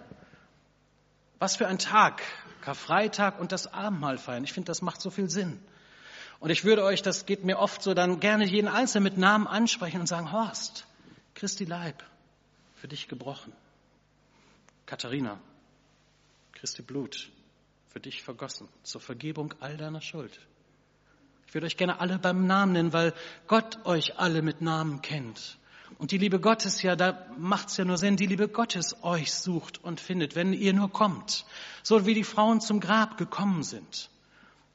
Was 1.39 1.57
für 1.57 1.69
ein 1.69 1.79
Tag, 1.79 2.23
Karfreitag 2.61 3.39
und 3.39 3.53
das 3.53 3.73
Abendmahl 3.73 4.19
feiern. 4.19 4.45
Ich 4.45 4.53
finde, 4.53 4.67
das 4.67 4.83
macht 4.83 5.01
so 5.01 5.11
viel 5.11 5.31
Sinn. 5.31 5.61
Und 6.41 6.51
ich 6.51 6.65
würde 6.65 6.83
euch, 6.83 7.03
das 7.03 7.27
geht 7.27 7.45
mir 7.45 7.59
oft 7.59 7.83
so, 7.83 7.95
dann 7.95 8.21
gerne 8.21 8.45
jeden 8.45 8.69
Einzelnen 8.69 9.05
mit 9.05 9.19
Namen 9.19 9.47
ansprechen 9.47 10.01
und 10.01 10.07
sagen, 10.07 10.33
Horst, 10.33 10.87
Christi 11.35 11.65
Leib, 11.65 12.03
für 12.75 12.89
dich 12.89 13.09
gebrochen. 13.09 13.53
Katharina, 14.87 15.39
Christi 16.67 16.83
Blut, 16.83 17.31
für 17.91 18.01
dich 18.01 18.25
vergossen, 18.25 18.69
zur 18.83 19.01
Vergebung 19.01 19.55
all 19.61 19.77
deiner 19.77 20.01
Schuld. 20.01 20.41
Ich 21.47 21.55
würde 21.55 21.69
euch 21.69 21.77
gerne 21.77 22.01
alle 22.01 22.19
beim 22.19 22.45
Namen 22.45 22.73
nennen, 22.73 22.93
weil 22.93 23.15
Gott 23.47 23.87
euch 23.87 24.19
alle 24.19 24.43
mit 24.43 24.63
Namen 24.63 25.01
kennt. 25.01 25.59
Und 25.99 26.11
die 26.11 26.19
Liebe 26.19 26.41
Gottes 26.41 26.83
ja, 26.83 26.97
da 26.97 27.25
macht's 27.39 27.77
ja 27.77 27.85
nur 27.85 27.99
Sinn, 27.99 28.17
die 28.17 28.27
Liebe 28.27 28.49
Gottes 28.49 28.97
euch 29.05 29.33
sucht 29.33 29.85
und 29.85 30.01
findet, 30.01 30.35
wenn 30.35 30.53
ihr 30.53 30.73
nur 30.73 30.91
kommt. 30.91 31.47
So 31.85 32.05
wie 32.05 32.15
die 32.15 32.25
Frauen 32.25 32.61
zum 32.61 32.81
Grab 32.81 33.17
gekommen 33.17 33.63
sind 33.63 34.11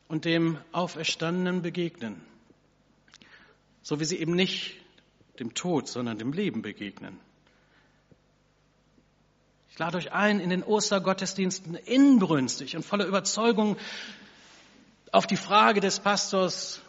und 0.07 0.23
dem 0.23 0.59
Auferstandenen 0.71 1.61
begegnen. 1.61 2.21
So 3.81 3.99
wie 3.99 4.05
sie 4.05 4.15
eben 4.15 4.33
nicht 4.33 4.77
dem 5.39 5.53
Tod, 5.55 5.89
sondern 5.89 6.17
dem 6.17 6.31
Leben 6.31 6.61
begegnen. 6.61 7.19
Lade 9.81 9.97
euch 9.97 10.11
ein, 10.11 10.39
in 10.39 10.51
den 10.51 10.61
Ostergottesdiensten 10.61 11.73
inbrünstig 11.73 12.75
und 12.75 12.85
voller 12.85 13.07
Überzeugung 13.07 13.77
auf 15.11 15.25
die 15.25 15.37
Frage 15.37 15.81
des 15.81 15.99
Pastors 15.99 16.81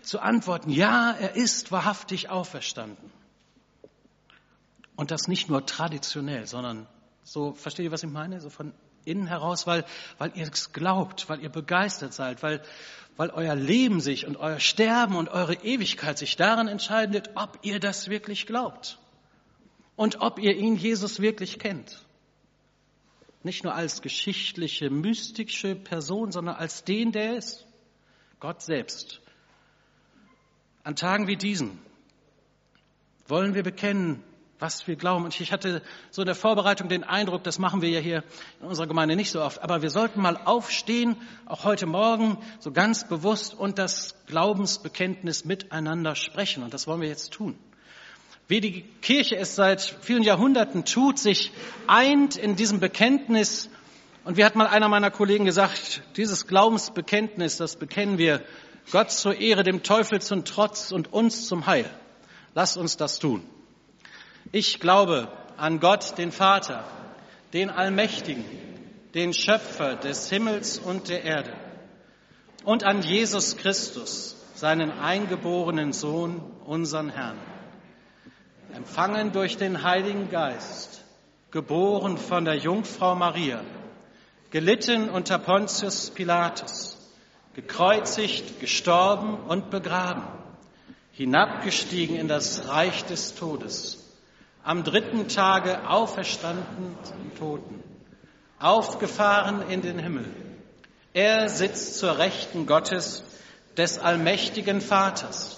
zu 0.00 0.18
antworten, 0.18 0.70
ja, 0.70 1.12
er 1.12 1.36
ist 1.36 1.72
wahrhaftig 1.72 2.30
auferstanden. 2.30 3.12
Und 4.96 5.10
das 5.10 5.28
nicht 5.28 5.50
nur 5.50 5.66
traditionell, 5.66 6.46
sondern 6.46 6.86
so, 7.22 7.52
versteht 7.52 7.84
ihr, 7.84 7.92
was 7.92 8.02
ich 8.02 8.08
meine? 8.08 8.40
So 8.40 8.48
von 8.48 8.72
innen 9.04 9.26
heraus, 9.26 9.66
weil, 9.66 9.84
weil 10.16 10.32
ihr 10.34 10.48
es 10.50 10.72
glaubt, 10.72 11.28
weil 11.28 11.42
ihr 11.42 11.50
begeistert 11.50 12.14
seid, 12.14 12.42
weil, 12.42 12.62
weil 13.18 13.28
euer 13.28 13.56
Leben 13.56 14.00
sich 14.00 14.26
und 14.26 14.38
euer 14.38 14.58
Sterben 14.58 15.16
und 15.16 15.28
eure 15.28 15.52
Ewigkeit 15.52 16.16
sich 16.16 16.36
daran 16.36 16.66
entscheidet, 16.66 17.28
ob 17.34 17.58
ihr 17.60 17.78
das 17.78 18.08
wirklich 18.08 18.46
glaubt 18.46 18.98
und 19.96 20.22
ob 20.22 20.38
ihr 20.38 20.56
ihn, 20.56 20.76
Jesus, 20.76 21.20
wirklich 21.20 21.58
kennt. 21.58 22.07
Nicht 23.42 23.64
nur 23.64 23.74
als 23.74 24.02
geschichtliche, 24.02 24.90
mystische 24.90 25.74
Person, 25.76 26.32
sondern 26.32 26.56
als 26.56 26.84
den, 26.84 27.12
der 27.12 27.36
ist, 27.36 27.66
Gott 28.40 28.62
selbst. 28.62 29.20
An 30.82 30.96
Tagen 30.96 31.26
wie 31.26 31.36
diesen 31.36 31.78
wollen 33.26 33.54
wir 33.54 33.62
bekennen, 33.62 34.22
was 34.58 34.86
wir 34.86 34.96
glauben. 34.96 35.24
Und 35.24 35.40
ich 35.40 35.52
hatte 35.52 35.82
so 36.10 36.22
in 36.22 36.26
der 36.26 36.34
Vorbereitung 36.34 36.88
den 36.88 37.04
Eindruck, 37.04 37.44
das 37.44 37.58
machen 37.58 37.82
wir 37.82 37.90
ja 37.90 38.00
hier 38.00 38.24
in 38.60 38.66
unserer 38.66 38.86
Gemeinde 38.86 39.14
nicht 39.16 39.30
so 39.30 39.42
oft, 39.42 39.62
aber 39.62 39.82
wir 39.82 39.90
sollten 39.90 40.20
mal 40.20 40.36
aufstehen, 40.36 41.16
auch 41.46 41.64
heute 41.64 41.86
Morgen, 41.86 42.38
so 42.58 42.72
ganz 42.72 43.06
bewusst 43.06 43.54
und 43.54 43.78
das 43.78 44.14
Glaubensbekenntnis 44.26 45.44
miteinander 45.44 46.14
sprechen. 46.16 46.62
Und 46.62 46.74
das 46.74 46.86
wollen 46.86 47.00
wir 47.00 47.08
jetzt 47.08 47.32
tun. 47.32 47.58
Wie 48.48 48.60
die 48.60 48.82
Kirche 49.02 49.36
es 49.36 49.54
seit 49.54 49.82
vielen 50.00 50.22
Jahrhunderten 50.22 50.86
tut, 50.86 51.18
sich 51.18 51.52
eint 51.86 52.36
in 52.36 52.56
diesem 52.56 52.80
Bekenntnis. 52.80 53.68
Und 54.24 54.38
wie 54.38 54.44
hat 54.44 54.56
mal 54.56 54.66
einer 54.66 54.88
meiner 54.88 55.10
Kollegen 55.10 55.44
gesagt, 55.44 56.02
dieses 56.16 56.46
Glaubensbekenntnis, 56.46 57.58
das 57.58 57.76
bekennen 57.76 58.16
wir 58.16 58.42
Gott 58.90 59.10
zur 59.10 59.38
Ehre, 59.38 59.64
dem 59.64 59.82
Teufel 59.82 60.22
zum 60.22 60.46
Trotz 60.46 60.92
und 60.92 61.12
uns 61.12 61.46
zum 61.46 61.66
Heil. 61.66 61.90
Lasst 62.54 62.78
uns 62.78 62.96
das 62.96 63.18
tun. 63.18 63.42
Ich 64.50 64.80
glaube 64.80 65.30
an 65.58 65.78
Gott, 65.78 66.16
den 66.16 66.32
Vater, 66.32 66.84
den 67.52 67.68
Allmächtigen, 67.68 68.44
den 69.14 69.34
Schöpfer 69.34 69.96
des 69.96 70.30
Himmels 70.30 70.78
und 70.78 71.10
der 71.10 71.24
Erde 71.24 71.52
und 72.64 72.84
an 72.84 73.02
Jesus 73.02 73.56
Christus, 73.56 74.36
seinen 74.54 74.90
eingeborenen 74.90 75.92
Sohn, 75.92 76.40
unseren 76.64 77.10
Herrn, 77.10 77.38
empfangen 78.78 79.32
durch 79.32 79.56
den 79.56 79.82
Heiligen 79.82 80.30
Geist, 80.30 81.02
geboren 81.50 82.16
von 82.16 82.44
der 82.44 82.54
Jungfrau 82.54 83.16
Maria, 83.16 83.60
gelitten 84.52 85.10
unter 85.10 85.36
Pontius 85.38 86.10
Pilatus, 86.10 86.96
gekreuzigt, 87.54 88.60
gestorben 88.60 89.34
und 89.34 89.70
begraben, 89.70 90.22
hinabgestiegen 91.10 92.14
in 92.14 92.28
das 92.28 92.68
Reich 92.68 93.04
des 93.06 93.34
Todes 93.34 93.98
am 94.62 94.84
dritten 94.84 95.26
Tage 95.26 95.88
auferstanden 95.88 96.94
zum 97.02 97.36
Toten, 97.36 97.82
aufgefahren 98.60 99.68
in 99.70 99.82
den 99.82 99.98
Himmel. 99.98 100.26
Er 101.14 101.48
sitzt 101.48 101.98
zur 101.98 102.18
Rechten 102.18 102.66
Gottes, 102.66 103.24
des 103.76 103.98
allmächtigen 103.98 104.80
Vaters. 104.80 105.57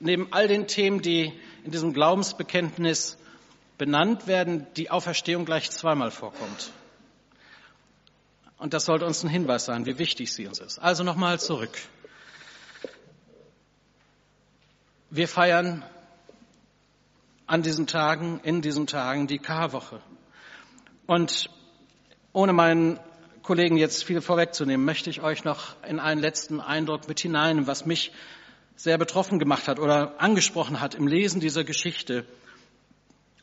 neben 0.00 0.32
all 0.32 0.48
den 0.48 0.66
Themen, 0.66 1.02
die 1.02 1.32
in 1.64 1.70
diesem 1.70 1.92
Glaubensbekenntnis 1.92 3.16
benannt 3.76 4.26
werden, 4.26 4.66
die 4.76 4.90
Auferstehung 4.90 5.44
gleich 5.44 5.70
zweimal 5.70 6.10
vorkommt. 6.10 6.72
Und 8.58 8.74
das 8.74 8.84
sollte 8.84 9.06
uns 9.06 9.22
ein 9.22 9.28
Hinweis 9.28 9.64
sein, 9.64 9.86
wie 9.86 9.98
wichtig 9.98 10.32
sie 10.32 10.46
uns 10.46 10.58
ist. 10.58 10.78
Also 10.78 11.04
nochmal 11.04 11.38
zurück. 11.38 11.78
Wir 15.10 15.28
feiern 15.28 15.84
an 17.46 17.62
diesen 17.62 17.86
Tagen, 17.86 18.40
in 18.42 18.60
diesen 18.60 18.86
Tagen 18.86 19.26
die 19.26 19.38
Karwoche. 19.38 20.02
Und 21.06 21.48
ohne 22.32 22.52
meinen 22.52 23.00
Kollegen 23.42 23.78
jetzt 23.78 24.04
viel 24.04 24.20
vorwegzunehmen, 24.20 24.84
möchte 24.84 25.08
ich 25.08 25.22
euch 25.22 25.44
noch 25.44 25.82
in 25.84 26.00
einen 26.00 26.20
letzten 26.20 26.60
Eindruck 26.60 27.08
mit 27.08 27.20
hinein, 27.20 27.66
was 27.66 27.86
mich 27.86 28.12
sehr 28.78 28.96
betroffen 28.96 29.40
gemacht 29.40 29.66
hat 29.66 29.80
oder 29.80 30.20
angesprochen 30.20 30.80
hat 30.80 30.94
im 30.94 31.08
Lesen 31.08 31.40
dieser 31.40 31.64
Geschichte. 31.64 32.24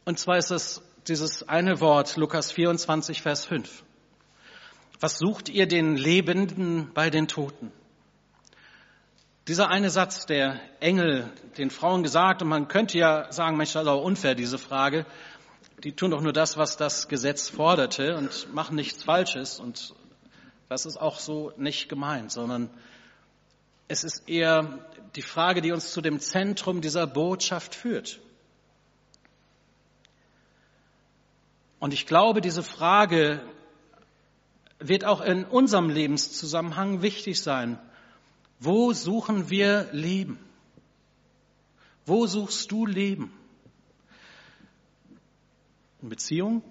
Und 0.06 0.17
zwar 0.17 0.38
ist 0.38 0.50
es 0.50 0.82
dieses 1.10 1.48
eine 1.50 1.82
Wort, 1.82 2.15
Lukas 2.15 2.54
24, 2.54 3.21
Vers 3.21 3.45
5. 3.45 3.84
Was 5.02 5.17
sucht 5.17 5.50
ihr 5.50 5.67
den 5.67 5.98
Lebenden 5.98 6.93
bei 6.93 7.10
den 7.10 7.28
Toten? 7.28 7.74
Dieser 9.50 9.67
eine 9.69 9.89
Satz, 9.89 10.26
der 10.26 10.62
Engel 10.80 11.30
den 11.58 11.69
Frauen 11.69 12.02
gesagt, 12.02 12.41
und 12.41 12.48
man 12.48 12.69
könnte 12.69 12.98
ja 12.98 13.30
sagen, 13.34 13.58
Mensch, 13.58 13.74
das 13.74 13.84
ist 13.84 13.89
aber 13.89 14.02
unfair, 14.02 14.36
diese 14.36 14.58
Frage. 14.58 15.06
Die 15.84 15.91
tun 15.91 16.12
doch 16.12 16.21
nur 16.21 16.32
das, 16.32 16.56
was 16.56 16.78
das 16.78 17.10
Gesetz 17.10 17.50
forderte 17.50 18.15
und 18.15 18.54
machen 18.54 18.78
nichts 18.78 19.04
Falsches. 19.04 19.60
Und 19.60 19.93
das 20.69 20.86
ist 20.86 20.95
auch 20.95 21.19
so 21.19 21.52
nicht 21.58 21.89
gemeint, 21.89 22.32
sondern 22.32 22.69
es 23.88 24.04
ist 24.04 24.28
eher 24.28 24.80
die 25.15 25.21
Frage, 25.21 25.62
die 25.62 25.71
uns 25.71 25.91
zu 25.91 26.02
dem 26.02 26.19
Zentrum 26.19 26.82
dieser 26.82 27.08
Botschaft 27.08 27.76
führt. 27.76 28.19
Und 31.80 31.93
ich 31.93 32.06
glaube, 32.06 32.41
diese 32.41 32.63
Frage 32.63 33.41
wird 34.80 35.06
auch 35.06 35.21
in 35.21 35.45
unserem 35.45 35.89
Lebenszusammenhang 35.89 37.02
wichtig 37.02 37.41
sein. 37.41 37.80
Wo 38.60 38.93
suchen 38.93 39.50
wir 39.50 39.88
Leben? 39.91 40.39
Wo 42.06 42.28
suchst 42.28 42.71
du 42.71 42.86
Leben? 42.86 43.32
In 46.02 46.10
Beziehung? 46.10 46.63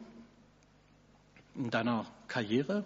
In 1.55 1.71
deiner 1.71 2.07
Karriere? 2.29 2.85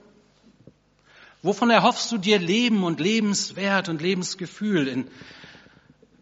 Wovon 1.42 1.70
erhoffst 1.70 2.10
du 2.10 2.18
dir 2.18 2.38
Leben 2.38 2.82
und 2.82 2.98
Lebenswert 2.98 3.88
und 3.88 4.02
Lebensgefühl? 4.02 4.88
In 4.88 5.10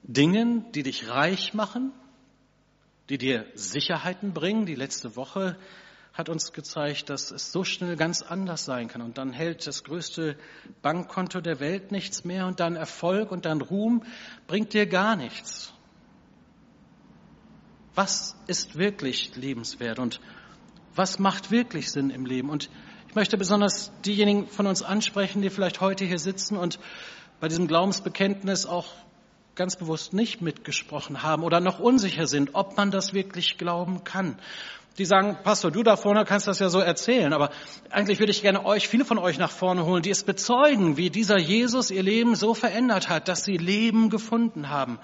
Dingen, 0.03 0.71
die 0.73 0.83
dich 0.83 1.09
reich 1.09 1.55
machen? 1.55 1.93
Die 3.09 3.17
dir 3.17 3.47
Sicherheiten 3.55 4.35
bringen? 4.35 4.67
Die 4.67 4.75
letzte 4.75 5.17
Woche 5.17 5.57
hat 6.13 6.29
uns 6.29 6.53
gezeigt, 6.53 7.11
dass 7.11 7.31
es 7.31 7.53
so 7.53 7.65
schnell 7.65 7.97
ganz 7.97 8.23
anders 8.23 8.65
sein 8.65 8.89
kann. 8.89 9.03
Und 9.03 9.19
dann 9.19 9.33
hält 9.33 9.67
das 9.67 9.85
größte 9.85 10.37
Bankkonto 10.83 11.41
der 11.41 11.61
Welt 11.61 11.93
nichts 11.93 12.25
mehr 12.25 12.47
und 12.47 12.61
dann 12.61 12.77
Erfolg 12.77 13.33
und 13.33 13.45
dann 13.45 13.61
Ruhm 13.61 14.03
bringt 14.47 14.73
dir 14.75 14.87
gar 14.87 15.17
nichts. 15.17 15.73
Was 17.95 18.37
ist 18.47 18.77
wirklich 18.77 19.35
lebenswert 19.37 19.99
und 19.99 20.21
was 20.95 21.19
macht 21.19 21.51
wirklich 21.51 21.91
Sinn 21.91 22.11
im 22.11 22.27
Leben? 22.27 22.51
Und 22.51 22.71
möchte 23.17 23.39
besonders 23.39 23.91
diejenigen 24.05 24.47
von 24.47 24.67
uns 24.67 24.83
ansprechen, 24.83 25.43
die 25.43 25.51
vielleicht 25.51 25.81
heute 25.81 26.05
hier 26.05 26.19
sitzen 26.19 26.57
und 26.57 26.79
bei 27.41 27.49
diesem 27.49 27.67
Glaubensbekenntnis 27.67 28.67
auch 28.67 28.87
ganz 29.55 29.77
bewusst 29.77 30.13
nicht 30.13 30.43
mitgesprochen 30.43 31.23
haben 31.23 31.43
oder 31.43 31.61
noch 31.61 31.81
unsicher 31.81 32.27
sind, 32.27 32.51
ob 32.53 32.77
man 32.77 32.91
das 32.91 33.15
wirklich 33.15 33.57
glauben 33.57 34.05
kann 34.05 34.37
die 34.99 35.05
sagen, 35.05 35.37
Pastor, 35.45 35.71
du 35.71 35.83
da 35.83 35.97
vorne 35.97 36.25
kannst 36.25 36.47
das 36.47 36.59
ja 36.59 36.71
so 36.71 36.81
erzählen, 36.81 37.35
aber 37.35 37.51
eigentlich 37.91 38.19
würde 38.19 38.33
ich 38.33 38.41
gerne 38.41 38.65
euch, 38.65 38.89
viele 38.89 39.05
von 39.05 39.19
euch 39.19 39.37
nach 39.37 39.51
vorne 39.51 39.85
holen, 39.85 40.03
die 40.03 40.11
es 40.11 40.25
bezeugen, 40.25 40.97
wie 40.97 41.11
dieser 41.11 41.39
Jesus 41.39 41.91
ihr 41.91 42.03
Leben 42.03 42.35
so 42.35 42.55
verändert 42.55 43.11
hat, 43.11 43.29
dass 43.29 43.45
sie 43.45 43.59
Leben 43.59 44.09
gefunden 44.09 44.71
haben, 44.71 44.99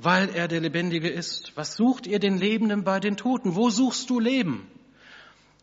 weil 0.00 0.30
er 0.34 0.48
der 0.48 0.60
Lebendige 0.60 1.10
ist. 1.10 1.52
Was 1.54 1.76
sucht 1.76 2.06
ihr 2.06 2.18
den 2.18 2.38
Lebenden 2.38 2.82
bei 2.82 2.98
den 2.98 3.18
Toten? 3.18 3.56
Wo 3.56 3.68
suchst 3.68 4.08
du 4.08 4.20
Leben? 4.20 4.70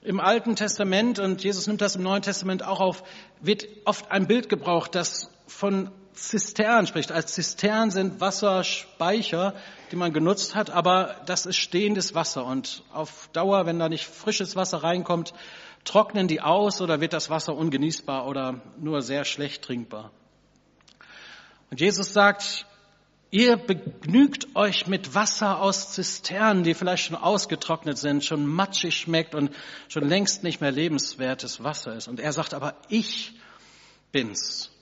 Im 0.06 0.20
Alten 0.20 0.58
Testament, 0.58 1.20
und 1.20 1.46
Jesus 1.46 1.66
nimmt 1.66 1.80
das 1.80 1.96
im 1.96 2.04
Neuen 2.04 2.22
Testament 2.22 2.62
auch 2.66 2.82
auf, 2.82 3.04
wird 3.40 3.66
oft 3.86 4.12
ein 4.12 4.28
Bild 4.28 4.50
gebraucht, 4.50 4.96
das 4.96 5.32
von 5.48 5.92
Zisternen 6.12 6.88
spricht. 6.88 7.14
Als 7.14 7.34
Zisternen 7.34 7.90
sind 7.90 8.20
Wasserspeicher, 8.20 9.56
die 9.92 9.96
man 9.96 10.12
genutzt 10.12 10.56
hat, 10.56 10.70
aber 10.72 11.16
das 11.26 11.46
ist 11.46 11.56
stehendes 11.56 12.14
Wasser 12.14 12.46
und 12.46 12.84
auf 12.92 13.30
Dauer, 13.32 13.66
wenn 13.66 13.80
da 13.80 13.88
nicht 13.88 14.06
frisches 14.06 14.58
Wasser 14.58 14.84
reinkommt, 14.84 15.34
trocknen 15.86 16.28
die 16.28 16.42
aus 16.42 16.82
oder 16.82 17.00
wird 17.00 17.14
das 17.14 17.30
Wasser 17.30 17.56
ungenießbar 17.56 18.28
oder 18.28 18.60
nur 18.78 19.02
sehr 19.02 19.24
schlecht 19.24 19.64
trinkbar. 19.64 20.12
Und 21.72 21.80
Jesus 21.80 22.12
sagt, 22.12 22.66
ihr 23.34 23.58
begnügt 23.58 24.56
euch 24.56 24.88
mit 24.88 25.16
Wasser 25.16 25.60
aus 25.60 25.92
Zisternen, 25.92 26.64
die 26.64 26.74
vielleicht 26.74 27.06
schon 27.06 27.18
ausgetrocknet 27.18 27.98
sind, 27.98 28.24
schon 28.24 28.46
matschig 28.46 28.96
schmeckt 28.96 29.36
und 29.36 29.52
schon 29.90 30.08
längst 30.08 30.44
nicht 30.44 30.62
mehr 30.62 30.72
lebenswertes 30.72 31.64
Wasser 31.64 31.96
ist. 31.96 32.08
Und 32.08 32.20
er 32.20 32.32
sagt 32.32 32.54
aber, 32.54 32.76
ich 32.88 33.34
bin's 34.12 34.74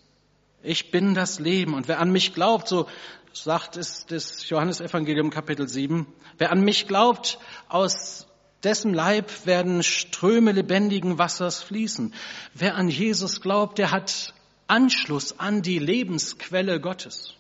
ich 0.64 0.92
bin 0.92 1.14
das 1.14 1.40
Leben. 1.40 1.74
Und 1.74 1.88
wer 1.88 2.00
an 2.00 2.12
mich 2.12 2.34
glaubt, 2.34 2.68
so 2.68 2.88
sagt 3.34 3.78
es 3.78 4.06
das 4.06 4.48
Johannesevangelium 4.50 5.30
Kapitel 5.30 5.68
7, 5.68 6.06
wer 6.38 6.52
an 6.52 6.62
mich 6.62 6.88
glaubt, 6.88 7.40
aus 7.70 8.28
dessen 8.64 8.94
Leib 8.94 9.46
werden 9.46 9.84
Ströme 9.84 10.52
lebendigen 10.52 11.18
Wassers 11.18 11.64
fließen. 11.64 12.14
Wer 12.54 12.76
an 12.76 12.90
Jesus 12.90 13.42
glaubt, 13.42 13.80
der 13.80 13.92
hat 13.92 14.34
Anschluss 14.68 15.40
an 15.40 15.62
die 15.62 15.80
Lebensquelle 15.80 16.80
Gottes, 16.80 17.34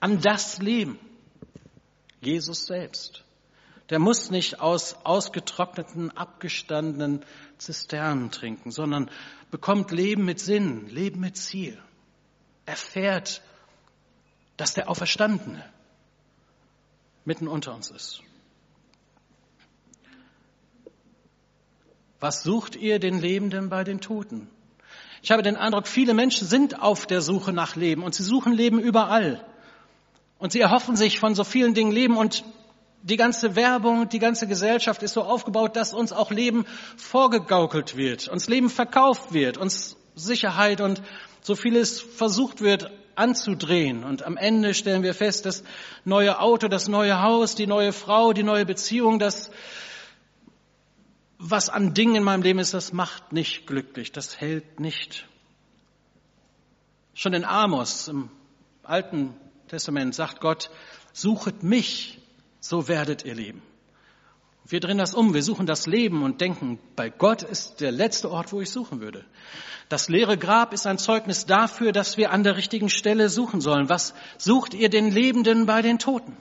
an 0.00 0.20
das 0.20 0.58
Leben. 0.58 0.98
Jesus 2.20 2.66
selbst. 2.66 3.24
Der 3.90 3.98
muss 3.98 4.30
nicht 4.30 4.60
aus 4.60 4.94
ausgetrockneten, 5.04 6.16
abgestandenen 6.16 7.24
Zisternen 7.58 8.30
trinken, 8.30 8.70
sondern 8.70 9.10
bekommt 9.50 9.90
Leben 9.90 10.24
mit 10.24 10.40
Sinn, 10.40 10.88
Leben 10.88 11.20
mit 11.20 11.36
Ziel 11.36 11.78
erfährt, 12.66 13.42
dass 14.56 14.74
der 14.74 14.88
Auferstandene 14.88 15.64
mitten 17.24 17.48
unter 17.48 17.74
uns 17.74 17.90
ist. 17.90 18.22
Was 22.20 22.42
sucht 22.42 22.76
ihr 22.76 22.98
den 22.98 23.18
Lebenden 23.18 23.70
bei 23.70 23.82
den 23.82 24.00
Toten? 24.00 24.48
Ich 25.22 25.30
habe 25.32 25.42
den 25.42 25.56
Eindruck, 25.56 25.88
viele 25.88 26.14
Menschen 26.14 26.46
sind 26.46 26.80
auf 26.80 27.06
der 27.06 27.22
Suche 27.22 27.52
nach 27.52 27.76
Leben 27.76 28.02
und 28.02 28.14
sie 28.14 28.22
suchen 28.22 28.52
Leben 28.52 28.78
überall. 28.78 29.44
Und 30.40 30.52
sie 30.52 30.60
erhoffen 30.60 30.96
sich 30.96 31.20
von 31.20 31.34
so 31.34 31.44
vielen 31.44 31.74
Dingen 31.74 31.92
Leben 31.92 32.16
und 32.16 32.44
die 33.02 33.16
ganze 33.16 33.56
Werbung, 33.56 34.08
die 34.08 34.18
ganze 34.18 34.46
Gesellschaft 34.46 35.02
ist 35.02 35.12
so 35.12 35.22
aufgebaut, 35.22 35.76
dass 35.76 35.94
uns 35.94 36.12
auch 36.12 36.30
Leben 36.30 36.66
vorgegaukelt 36.96 37.96
wird, 37.96 38.28
uns 38.28 38.48
Leben 38.48 38.70
verkauft 38.70 39.32
wird, 39.32 39.58
uns 39.58 39.96
Sicherheit 40.14 40.80
und 40.80 41.02
so 41.42 41.54
vieles 41.54 42.00
versucht 42.00 42.62
wird 42.62 42.90
anzudrehen. 43.16 44.02
Und 44.02 44.22
am 44.22 44.38
Ende 44.38 44.72
stellen 44.72 45.02
wir 45.02 45.14
fest, 45.14 45.44
das 45.44 45.62
neue 46.04 46.40
Auto, 46.40 46.68
das 46.68 46.88
neue 46.88 47.22
Haus, 47.22 47.54
die 47.54 47.66
neue 47.66 47.92
Frau, 47.92 48.32
die 48.32 48.42
neue 48.42 48.64
Beziehung, 48.64 49.18
das, 49.18 49.50
was 51.38 51.68
an 51.68 51.92
Dingen 51.92 52.16
in 52.16 52.22
meinem 52.22 52.42
Leben 52.42 52.58
ist, 52.58 52.72
das 52.72 52.94
macht 52.94 53.32
nicht 53.32 53.66
glücklich, 53.66 54.10
das 54.10 54.40
hält 54.40 54.80
nicht. 54.80 55.26
Schon 57.12 57.34
in 57.34 57.44
Amos 57.44 58.08
im 58.08 58.30
Alten 58.82 59.34
Testament 59.70 60.16
sagt 60.16 60.40
Gott, 60.40 60.68
suchet 61.12 61.62
mich, 61.62 62.18
so 62.58 62.88
werdet 62.88 63.24
ihr 63.24 63.36
leben. 63.36 63.62
Wir 64.66 64.80
drehen 64.80 64.98
das 64.98 65.14
um, 65.14 65.32
wir 65.32 65.44
suchen 65.44 65.64
das 65.64 65.86
Leben 65.86 66.24
und 66.24 66.40
denken, 66.40 66.80
bei 66.96 67.08
Gott 67.08 67.44
ist 67.44 67.80
der 67.80 67.92
letzte 67.92 68.32
Ort, 68.32 68.52
wo 68.52 68.60
ich 68.60 68.70
suchen 68.70 69.00
würde. 69.00 69.24
Das 69.88 70.08
leere 70.08 70.36
Grab 70.36 70.72
ist 70.72 70.88
ein 70.88 70.98
Zeugnis 70.98 71.46
dafür, 71.46 71.92
dass 71.92 72.16
wir 72.16 72.32
an 72.32 72.42
der 72.42 72.56
richtigen 72.56 72.90
Stelle 72.90 73.28
suchen 73.28 73.60
sollen. 73.60 73.88
Was 73.88 74.12
sucht 74.38 74.74
ihr 74.74 74.88
den 74.88 75.08
Lebenden 75.08 75.66
bei 75.66 75.82
den 75.82 76.00
Toten? 76.00 76.36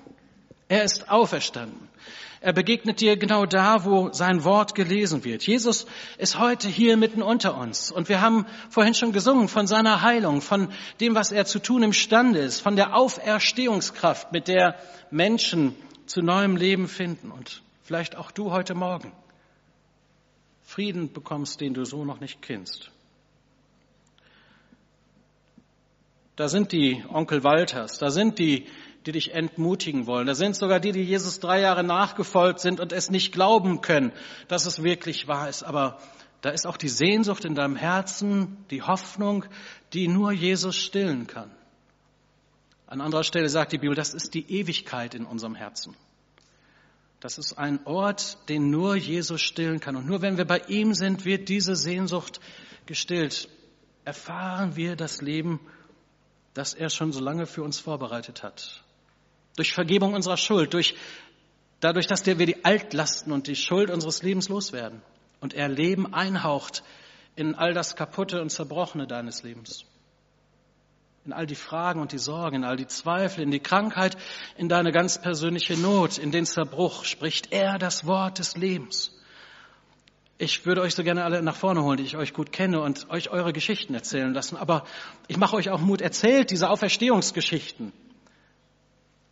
Er 0.70 0.84
ist 0.84 1.10
auferstanden. 1.10 1.90
Er 2.42 2.54
begegnet 2.54 3.02
dir 3.02 3.18
genau 3.18 3.46
da, 3.46 3.84
wo 3.84 4.14
sein 4.14 4.46
Wort 4.46 4.76
gelesen 4.76 5.26
wird. 5.26 5.46
Jesus 5.46 5.86
ist 6.18 6.40
heute 6.40 6.70
hier 6.70 6.96
mitten 6.96 7.22
unter 7.22 7.58
uns. 7.58 7.92
Und 7.92 8.08
wir 8.08 8.22
haben 8.22 8.46
vorhin 8.70 8.94
schon 8.94 9.12
gesungen 9.12 9.50
von 9.50 9.68
seiner 9.68 10.02
Heilung, 10.04 10.42
von 10.42 10.72
dem, 11.02 11.16
was 11.16 11.34
er 11.34 11.46
zu 11.46 11.60
tun 11.60 11.84
imstande 11.84 12.40
ist, 12.40 12.62
von 12.62 12.78
der 12.78 12.96
Auferstehungskraft, 12.96 14.32
mit 14.32 14.48
der 14.48 14.76
Menschen 15.12 15.76
zu 16.06 16.22
neuem 16.22 16.56
Leben 16.56 16.88
finden. 16.88 17.32
Und 17.32 17.62
vielleicht 17.84 18.16
auch 18.16 18.32
du 18.32 18.52
heute 18.52 18.76
Morgen. 18.76 19.12
Frieden 20.64 21.12
bekommst, 21.12 21.60
den 21.60 21.74
du 21.74 21.84
so 21.84 22.06
noch 22.06 22.22
nicht 22.22 22.42
kennst. 22.42 22.92
Da 26.40 26.48
sind 26.48 26.72
die 26.72 27.04
Onkel 27.10 27.44
Walters, 27.44 27.98
da 27.98 28.12
sind 28.12 28.40
die, 28.40 28.66
die 29.06 29.12
dich 29.12 29.34
entmutigen 29.34 30.08
wollen. 30.08 30.28
Da 30.28 30.36
sind 30.36 30.56
sogar 30.56 30.80
die, 30.80 30.92
die 30.92 31.04
Jesus 31.04 31.40
drei 31.40 31.62
Jahre 31.62 31.84
nachgefolgt 31.84 32.60
sind 32.60 32.80
und 32.80 32.92
es 32.92 33.10
nicht 33.10 33.32
glauben 33.32 33.82
können, 33.82 34.12
dass 34.48 34.66
es 34.66 34.84
wirklich 34.84 35.28
wahr 35.28 35.50
ist. 35.50 35.64
Aber 35.64 36.00
da 36.42 36.50
ist 36.50 36.66
auch 36.68 36.78
die 36.78 36.90
Sehnsucht 36.90 37.46
in 37.46 37.56
deinem 37.56 37.76
Herzen, 37.76 38.58
die 38.72 38.82
Hoffnung, 38.82 39.46
die 39.94 40.08
nur 40.08 40.32
Jesus 40.32 40.76
stillen 40.76 41.28
kann. 41.28 41.52
An 42.88 43.02
anderer 43.02 43.24
Stelle 43.24 43.50
sagt 43.50 43.72
die 43.72 43.78
Bibel, 43.78 43.96
das 43.96 44.14
ist 44.14 44.34
die 44.34 44.52
Ewigkeit 44.52 45.14
in 45.14 45.26
unserem 45.26 45.56
Herzen. 45.56 45.96
Das 47.20 47.38
ist 47.38 47.58
ein 47.58 47.86
Ort, 47.86 48.38
den 48.48 48.70
nur 48.70 48.96
Jesus 48.96 49.42
stillen 49.42 49.80
kann. 49.80 49.96
Und 49.96 50.06
nur 50.06 50.22
wenn 50.22 50.38
wir 50.38 50.46
bei 50.46 50.60
ihm 50.68 50.94
sind, 50.94 51.26
wird 51.26 51.50
diese 51.50 51.76
Sehnsucht 51.76 52.40
gestillt. 52.86 53.50
Erfahren 54.06 54.76
wir 54.76 54.96
das 54.96 55.22
Leben, 55.22 55.60
das 56.54 56.74
er 56.74 56.90
schon 56.90 57.12
so 57.12 57.20
lange 57.20 57.46
für 57.46 57.62
uns 57.62 57.80
vorbereitet 57.80 58.42
hat. 58.42 58.84
Durch 59.60 59.74
Vergebung 59.74 60.14
unserer 60.14 60.38
Schuld, 60.38 60.74
durch, 60.74 60.96
dadurch, 61.82 62.08
dass 62.08 62.26
wir 62.26 62.34
die 62.34 62.64
Altlasten 62.64 63.34
und 63.34 63.48
die 63.48 63.58
Schuld 63.58 63.90
unseres 63.90 64.24
Lebens 64.24 64.48
loswerden 64.48 65.02
und 65.42 65.54
er 65.54 65.68
Leben 65.68 66.14
einhaucht 66.14 66.82
in 67.36 67.56
all 67.56 67.74
das 67.74 67.98
Kaputte 67.98 68.42
und 68.42 68.52
Zerbrochene 68.52 69.06
deines 69.06 69.44
Lebens. 69.44 69.84
In 71.26 71.34
all 71.34 71.46
die 71.46 71.56
Fragen 71.56 72.00
und 72.00 72.14
die 72.14 72.20
Sorgen, 72.20 72.56
in 72.56 72.64
all 72.64 72.78
die 72.78 72.88
Zweifel, 72.88 73.42
in 73.42 73.52
die 73.52 73.60
Krankheit, 73.60 74.16
in 74.56 74.70
deine 74.70 74.94
ganz 74.94 75.22
persönliche 75.22 75.76
Not, 75.76 76.20
in 76.20 76.32
den 76.32 76.46
Zerbruch 76.46 77.04
spricht 77.04 77.52
er 77.52 77.78
das 77.78 78.06
Wort 78.06 78.40
des 78.40 78.56
Lebens. 78.56 79.12
Ich 80.38 80.66
würde 80.66 80.80
euch 80.80 80.96
so 80.96 81.04
gerne 81.04 81.26
alle 81.26 81.42
nach 81.42 81.58
vorne 81.58 81.84
holen, 81.84 81.98
die 81.98 82.06
ich 82.06 82.16
euch 82.16 82.34
gut 82.34 82.54
kenne 82.54 82.80
und 82.80 83.10
euch 83.10 83.30
eure 83.30 83.52
Geschichten 83.52 83.94
erzählen 83.94 84.34
lassen. 84.34 84.56
Aber 84.56 84.86
ich 85.28 85.36
mache 85.36 85.58
euch 85.58 85.70
auch 85.70 85.82
Mut. 85.82 86.00
Erzählt 86.00 86.50
diese 86.50 86.70
Auferstehungsgeschichten. 86.70 87.92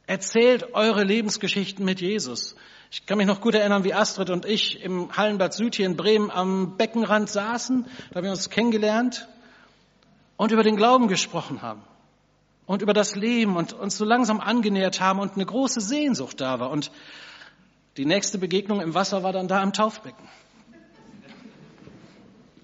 Erzählt 0.08 0.74
eure 0.74 1.04
Lebensgeschichten 1.04 1.84
mit 1.84 2.00
Jesus. 2.00 2.56
Ich 2.90 3.06
kann 3.06 3.18
mich 3.18 3.28
noch 3.28 3.42
gut 3.42 3.56
erinnern, 3.56 3.84
wie 3.84 3.94
Astrid 3.94 4.30
und 4.30 4.46
ich 4.46 4.82
im 4.82 5.16
Hallenbad 5.16 5.54
Süd 5.54 5.76
hier 5.76 5.86
in 5.86 5.98
Bremen 5.98 6.32
am 6.32 6.78
Beckenrand 6.78 7.30
saßen. 7.30 7.86
Da 8.10 8.16
haben 8.16 8.24
wir 8.24 8.32
uns 8.32 8.50
kennengelernt 8.50 9.28
und 10.38 10.52
über 10.54 10.64
den 10.64 10.78
Glauben 10.78 11.10
gesprochen 11.10 11.62
haben 11.62 11.84
und 12.66 12.82
über 12.82 12.94
das 12.94 13.16
Leben 13.16 13.58
und 13.58 13.74
uns 13.74 13.98
so 13.98 14.06
langsam 14.06 14.40
angenähert 14.40 15.02
haben 15.02 15.20
und 15.20 15.34
eine 15.34 15.46
große 15.46 15.82
Sehnsucht 15.82 16.40
da 16.40 16.62
war. 16.62 16.70
Und 16.70 16.90
die 17.98 18.06
nächste 18.06 18.38
Begegnung 18.38 18.80
im 18.80 18.94
Wasser 18.94 19.24
war 19.24 19.34
dann 19.34 19.50
da 19.50 19.62
am 19.62 19.74
Taufbecken. 19.74 20.30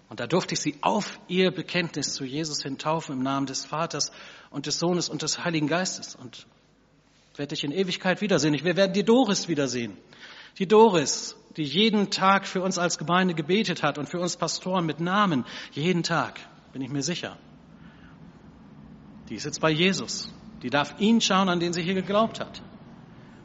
Und 0.08 0.21
da 0.21 0.27
durfte 0.27 0.53
ich 0.53 0.62
sie 0.62 0.77
auf 0.79 1.19
ihr 1.27 1.51
Bekenntnis 1.51 2.13
zu 2.13 2.23
Jesus 2.23 2.63
hin 2.63 2.77
taufen 2.77 3.17
im 3.17 3.23
Namen 3.23 3.47
des 3.47 3.65
Vaters 3.65 4.13
und 4.49 4.65
des 4.67 4.79
Sohnes 4.79 5.10
und 5.10 5.23
des 5.23 5.43
Heiligen 5.43 5.67
Geistes. 5.67 6.15
Und 6.15 6.45
werde 7.36 7.56
ich 7.56 7.63
in 7.63 7.72
Ewigkeit 7.72 8.22
wiedersehen. 8.22 8.54
Wir 8.63 8.76
werden 8.76 8.93
die 8.93 9.04
Doris 9.04 9.48
wiedersehen. 9.48 9.98
Die 10.60 10.67
Doris, 10.67 11.36
die 11.58 11.63
jeden 11.63 12.12
Tag 12.12 12.48
für 12.48 12.62
uns 12.62 12.78
als 12.78 12.98
Gemeinde 12.98 13.34
gebetet 13.34 13.82
hat 13.82 13.98
und 13.98 14.08
für 14.08 14.19
uns 14.19 14.38
Pastoren 14.38 14.86
mit 14.86 15.00
Namen. 15.00 15.46
Jeden 15.72 16.04
Tag, 16.04 16.39
bin 16.74 16.82
ich 16.82 16.89
mir 16.89 17.04
sicher. 17.04 17.38
Die 19.30 19.36
ist 19.36 19.46
jetzt 19.46 19.62
bei 19.62 19.72
Jesus. 19.72 20.32
Die 20.62 20.69
darf 20.69 20.96
ihn 21.00 21.22
schauen, 21.22 21.50
an 21.50 21.60
den 21.60 21.74
sie 21.74 21.82
hier 21.82 21.96
geglaubt 21.96 22.39
hat. 22.39 22.62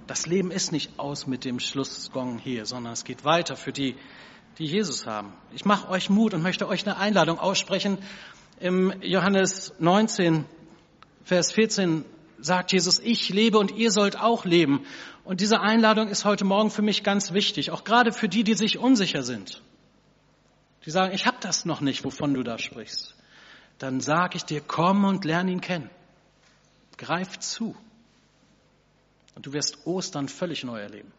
Das 0.06 0.26
Leben 0.26 0.50
ist 0.50 0.72
nicht 0.72 0.98
aus 0.98 1.26
mit 1.26 1.44
dem 1.44 1.60
Schlussgong 1.60 2.38
hier, 2.38 2.64
sondern 2.66 2.92
es 2.92 3.04
geht 3.04 3.24
weiter 3.24 3.56
für 3.56 3.72
die, 3.72 3.94
die 4.58 4.64
Jesus 4.64 5.06
haben. 5.06 5.32
Ich 5.54 5.64
mache 5.64 5.88
euch 5.90 6.08
Mut 6.08 6.34
und 6.34 6.42
möchte 6.42 6.68
euch 6.68 6.86
eine 6.86 6.96
Einladung 6.96 7.38
aussprechen. 7.38 7.98
Im 8.60 8.92
Johannes 9.02 9.74
19, 9.78 10.44
Vers 11.24 11.52
14 11.52 12.04
sagt 12.40 12.72
Jesus, 12.72 12.98
ich 12.98 13.28
lebe 13.28 13.58
und 13.58 13.72
ihr 13.72 13.90
sollt 13.90 14.18
auch 14.18 14.44
leben. 14.44 14.84
Und 15.24 15.40
diese 15.40 15.60
Einladung 15.60 16.08
ist 16.08 16.24
heute 16.24 16.44
Morgen 16.44 16.70
für 16.70 16.82
mich 16.82 17.02
ganz 17.02 17.32
wichtig, 17.32 17.70
auch 17.70 17.84
gerade 17.84 18.12
für 18.12 18.28
die, 18.28 18.44
die 18.44 18.54
sich 18.54 18.78
unsicher 18.78 19.22
sind. 19.22 19.62
Die 20.86 20.90
sagen, 20.90 21.14
ich 21.14 21.26
habe 21.26 21.38
das 21.40 21.64
noch 21.64 21.80
nicht, 21.80 22.04
wovon 22.04 22.34
du 22.34 22.42
da 22.42 22.58
sprichst. 22.58 23.14
Dann 23.78 24.00
sage 24.00 24.36
ich 24.36 24.44
dir, 24.44 24.60
komm 24.60 25.04
und 25.04 25.24
lern 25.24 25.48
ihn 25.48 25.60
kennen. 25.60 25.90
Greif 26.96 27.38
zu. 27.38 27.76
Und 29.34 29.46
du 29.46 29.52
wirst 29.52 29.86
Ostern 29.86 30.28
völlig 30.28 30.64
neu 30.64 30.80
erleben. 30.80 31.12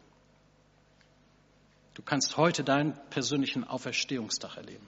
Du 1.94 2.02
kannst 2.02 2.36
heute 2.36 2.64
deinen 2.64 2.94
persönlichen 3.10 3.64
Auferstehungstag 3.64 4.56
erleben. 4.56 4.86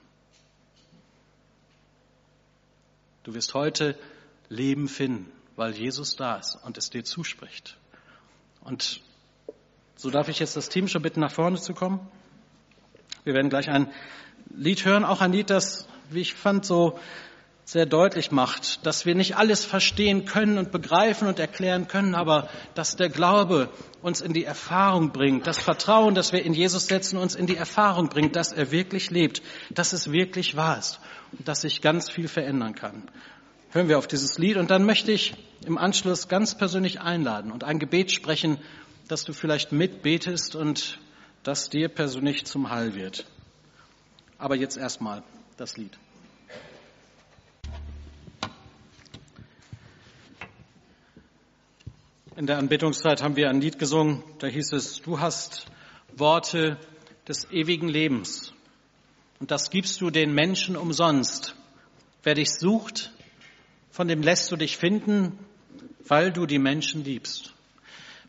Du 3.23 3.33
wirst 3.33 3.53
heute 3.53 3.97
Leben 4.49 4.87
finden 4.87 5.31
weil 5.55 5.73
Jesus 5.73 6.15
da 6.15 6.37
ist 6.37 6.57
und 6.63 6.77
es 6.77 6.89
dir 6.89 7.03
zuspricht. 7.03 7.77
Und 8.61 9.01
so 9.95 10.09
darf 10.09 10.29
ich 10.29 10.39
jetzt 10.39 10.55
das 10.55 10.69
Team 10.69 10.87
schon 10.87 11.01
bitten, 11.01 11.19
nach 11.19 11.31
vorne 11.31 11.59
zu 11.59 11.73
kommen. 11.73 11.99
Wir 13.23 13.33
werden 13.33 13.49
gleich 13.49 13.69
ein 13.69 13.91
Lied 14.53 14.85
hören, 14.85 15.05
auch 15.05 15.21
ein 15.21 15.31
Lied, 15.31 15.49
das, 15.49 15.87
wie 16.09 16.21
ich 16.21 16.33
fand, 16.33 16.65
so 16.65 16.99
sehr 17.65 17.85
deutlich 17.85 18.31
macht, 18.31 18.85
dass 18.85 19.05
wir 19.05 19.15
nicht 19.15 19.37
alles 19.37 19.63
verstehen 19.63 20.25
können 20.25 20.57
und 20.57 20.71
begreifen 20.73 21.29
und 21.29 21.39
erklären 21.39 21.87
können, 21.87 22.13
aber 22.13 22.49
dass 22.75 22.97
der 22.97 23.07
Glaube 23.07 23.69
uns 24.01 24.19
in 24.19 24.33
die 24.33 24.43
Erfahrung 24.43 25.13
bringt, 25.13 25.47
das 25.47 25.59
Vertrauen, 25.59 26.13
das 26.13 26.33
wir 26.33 26.43
in 26.43 26.53
Jesus 26.53 26.87
setzen, 26.87 27.17
uns 27.17 27.35
in 27.35 27.47
die 27.47 27.55
Erfahrung 27.55 28.09
bringt, 28.09 28.35
dass 28.35 28.51
er 28.51 28.71
wirklich 28.71 29.11
lebt, 29.11 29.41
dass 29.69 29.93
es 29.93 30.11
wirklich 30.11 30.57
wahr 30.57 30.77
ist 30.77 30.99
und 31.31 31.47
dass 31.47 31.61
sich 31.61 31.79
ganz 31.79 32.09
viel 32.09 32.27
verändern 32.27 32.75
kann 32.75 33.09
hören 33.73 33.89
wir 33.89 33.97
auf 33.97 34.07
dieses 34.07 34.37
Lied 34.37 34.57
und 34.57 34.69
dann 34.69 34.85
möchte 34.85 35.11
ich 35.11 35.33
im 35.65 35.79
Anschluss 35.79 36.27
ganz 36.27 36.55
persönlich 36.55 37.01
einladen 37.01 37.51
und 37.51 37.63
ein 37.63 37.79
Gebet 37.79 38.11
sprechen, 38.11 38.59
dass 39.07 39.23
du 39.23 39.33
vielleicht 39.33 39.71
mitbetest 39.71 40.55
und 40.55 40.99
das 41.41 41.69
dir 41.71 41.89
persönlich 41.89 42.45
zum 42.45 42.69
Heil 42.69 42.93
wird. 42.93 43.25
Aber 44.37 44.55
jetzt 44.55 44.77
erstmal 44.77 45.23
das 45.57 45.75
Lied. 45.75 45.97
In 52.35 52.45
der 52.45 52.59
Anbetungszeit 52.59 53.23
haben 53.23 53.35
wir 53.35 53.49
ein 53.49 53.61
Lied 53.61 53.79
gesungen, 53.79 54.23
da 54.37 54.47
hieß 54.47 54.73
es, 54.73 55.01
du 55.01 55.19
hast 55.19 55.65
Worte 56.15 56.77
des 57.27 57.49
ewigen 57.51 57.89
Lebens 57.89 58.53
und 59.39 59.49
das 59.49 59.71
gibst 59.71 59.99
du 60.01 60.11
den 60.11 60.33
Menschen 60.33 60.77
umsonst. 60.77 61.55
Wer 62.23 62.35
dich 62.35 62.51
sucht, 62.51 63.11
von 63.93 64.07
dem 64.07 64.23
lässt 64.23 64.51
du 64.51 64.55
dich 64.55 64.75
finden, 64.75 65.37
weil 66.07 66.31
du 66.31 66.47
die 66.47 66.57
Menschen 66.57 67.03
liebst. 67.03 67.53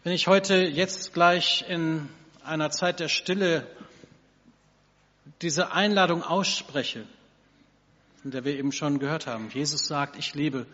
Wenn 0.03 0.13
ich 0.13 0.27
heute 0.27 0.57
jetzt 0.57 1.15
gleich 1.15 1.65
in 1.67 2.11
einer 2.45 2.71
Zeit 2.71 3.01
der 3.01 3.09
Stille 3.09 3.67
diese 5.41 5.73
Einladung 5.73 6.23
ausspreche, 6.23 7.07
von 8.21 8.31
der 8.31 8.45
wir 8.45 8.59
eben 8.59 8.73
schon 8.73 8.99
gehört 8.99 9.27
haben, 9.27 9.49
Jesus 9.49 9.87
sagt, 9.87 10.17
ich 10.19 10.35
lebe 10.35 10.67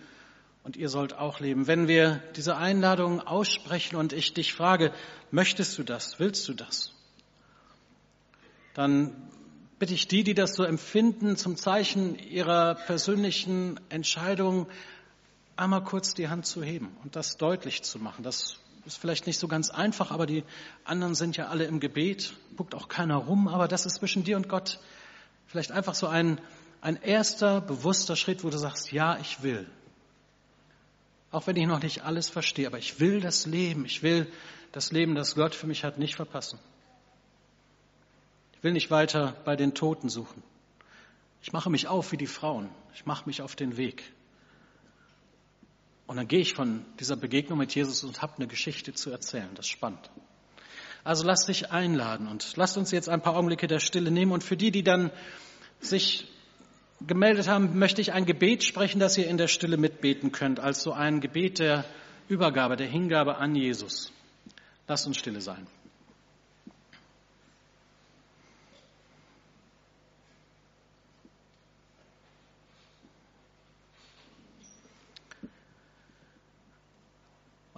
und 0.64 0.76
ihr 0.76 0.88
sollt 0.88 1.14
auch 1.14 1.38
leben. 1.38 1.68
Wenn 1.68 1.86
wir 1.86 2.20
diese 2.34 2.56
Einladung 2.56 3.20
aussprechen 3.20 3.94
und 3.94 4.12
ich 4.12 4.34
dich 4.34 4.52
frage, 4.54 4.92
möchtest 5.30 5.78
du 5.78 5.84
das, 5.84 6.18
willst 6.18 6.48
du 6.48 6.52
das? 6.52 6.92
Dann 8.74 9.14
bitte 9.80 9.94
ich 9.94 10.06
die, 10.06 10.22
die 10.22 10.34
das 10.34 10.54
so 10.54 10.62
empfinden, 10.62 11.36
zum 11.36 11.56
Zeichen 11.56 12.18
ihrer 12.18 12.74
persönlichen 12.74 13.80
Entscheidung 13.88 14.68
einmal 15.56 15.82
kurz 15.82 16.12
die 16.12 16.28
Hand 16.28 16.44
zu 16.44 16.62
heben 16.62 16.94
und 17.02 17.16
das 17.16 17.38
deutlich 17.38 17.82
zu 17.82 17.98
machen. 17.98 18.22
Das 18.22 18.60
ist 18.84 18.98
vielleicht 18.98 19.26
nicht 19.26 19.40
so 19.40 19.48
ganz 19.48 19.70
einfach, 19.70 20.10
aber 20.10 20.26
die 20.26 20.44
anderen 20.84 21.14
sind 21.14 21.38
ja 21.38 21.48
alle 21.48 21.64
im 21.64 21.80
Gebet, 21.80 22.34
guckt 22.58 22.74
auch 22.74 22.88
keiner 22.88 23.16
rum, 23.16 23.48
aber 23.48 23.68
das 23.68 23.86
ist 23.86 23.94
zwischen 23.96 24.22
dir 24.22 24.36
und 24.36 24.50
Gott 24.50 24.78
vielleicht 25.46 25.72
einfach 25.72 25.94
so 25.94 26.06
ein, 26.06 26.42
ein 26.82 26.96
erster 26.96 27.62
bewusster 27.62 28.16
Schritt, 28.16 28.44
wo 28.44 28.50
du 28.50 28.58
sagst, 28.58 28.92
ja, 28.92 29.18
ich 29.18 29.42
will. 29.42 29.66
Auch 31.30 31.46
wenn 31.46 31.56
ich 31.56 31.66
noch 31.66 31.82
nicht 31.82 32.04
alles 32.04 32.28
verstehe, 32.28 32.66
aber 32.66 32.78
ich 32.78 33.00
will 33.00 33.22
das 33.22 33.46
Leben, 33.46 33.86
ich 33.86 34.02
will 34.02 34.30
das 34.72 34.92
Leben, 34.92 35.14
das 35.14 35.36
Gott 35.36 35.54
für 35.54 35.66
mich 35.66 35.84
hat, 35.84 35.98
nicht 35.98 36.16
verpassen. 36.16 36.58
Ich 38.60 38.64
will 38.64 38.72
nicht 38.72 38.90
weiter 38.90 39.34
bei 39.46 39.56
den 39.56 39.72
Toten 39.72 40.10
suchen. 40.10 40.42
Ich 41.40 41.50
mache 41.54 41.70
mich 41.70 41.88
auf 41.88 42.12
wie 42.12 42.18
die 42.18 42.26
Frauen. 42.26 42.68
Ich 42.94 43.06
mache 43.06 43.24
mich 43.24 43.40
auf 43.40 43.56
den 43.56 43.78
Weg. 43.78 44.02
Und 46.06 46.18
dann 46.18 46.28
gehe 46.28 46.40
ich 46.40 46.52
von 46.52 46.84
dieser 46.98 47.16
Begegnung 47.16 47.58
mit 47.58 47.74
Jesus 47.74 48.04
und 48.04 48.20
habe 48.20 48.34
eine 48.36 48.48
Geschichte 48.48 48.92
zu 48.92 49.10
erzählen. 49.10 49.48
Das 49.54 49.64
ist 49.64 49.70
spannend. 49.70 50.10
Also 51.04 51.24
lass 51.24 51.46
dich 51.46 51.70
einladen 51.70 52.28
und 52.28 52.54
lasst 52.58 52.76
uns 52.76 52.90
jetzt 52.90 53.08
ein 53.08 53.22
paar 53.22 53.34
Augenblicke 53.34 53.66
der 53.66 53.78
Stille 53.78 54.10
nehmen. 54.10 54.30
Und 54.30 54.44
für 54.44 54.58
die, 54.58 54.70
die 54.70 54.82
dann 54.82 55.10
sich 55.80 56.28
gemeldet 57.00 57.48
haben, 57.48 57.78
möchte 57.78 58.02
ich 58.02 58.12
ein 58.12 58.26
Gebet 58.26 58.62
sprechen, 58.62 59.00
das 59.00 59.16
ihr 59.16 59.26
in 59.26 59.38
der 59.38 59.48
Stille 59.48 59.78
mitbeten 59.78 60.32
könnt, 60.32 60.60
als 60.60 60.82
so 60.82 60.92
ein 60.92 61.22
Gebet 61.22 61.60
der 61.60 61.86
Übergabe, 62.28 62.76
der 62.76 62.88
Hingabe 62.88 63.38
an 63.38 63.54
Jesus. 63.54 64.12
Lasst 64.86 65.06
uns 65.06 65.16
stille 65.16 65.40
sein. 65.40 65.66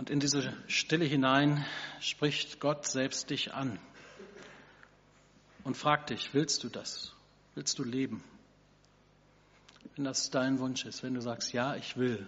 Und 0.03 0.11
in 0.11 0.19
diese 0.19 0.53
Stille 0.67 1.05
hinein 1.05 1.65
spricht 2.01 2.59
Gott 2.59 2.89
selbst 2.89 3.31
dich 3.31 3.55
an 3.55 3.79
und 5.63 5.77
fragt 5.77 6.11
dich, 6.11 6.35
willst 6.35 6.65
du 6.65 6.69
das? 6.69 7.15
Willst 7.55 7.79
du 7.79 7.85
leben? 7.85 8.25
Wenn 9.95 10.05
das 10.05 10.29
dein 10.31 10.59
Wunsch 10.59 10.85
ist, 10.87 11.05
wenn 11.05 11.15
du 11.15 11.21
sagst, 11.21 11.53
ja, 11.53 11.77
ich 11.77 11.97
will, 11.97 12.27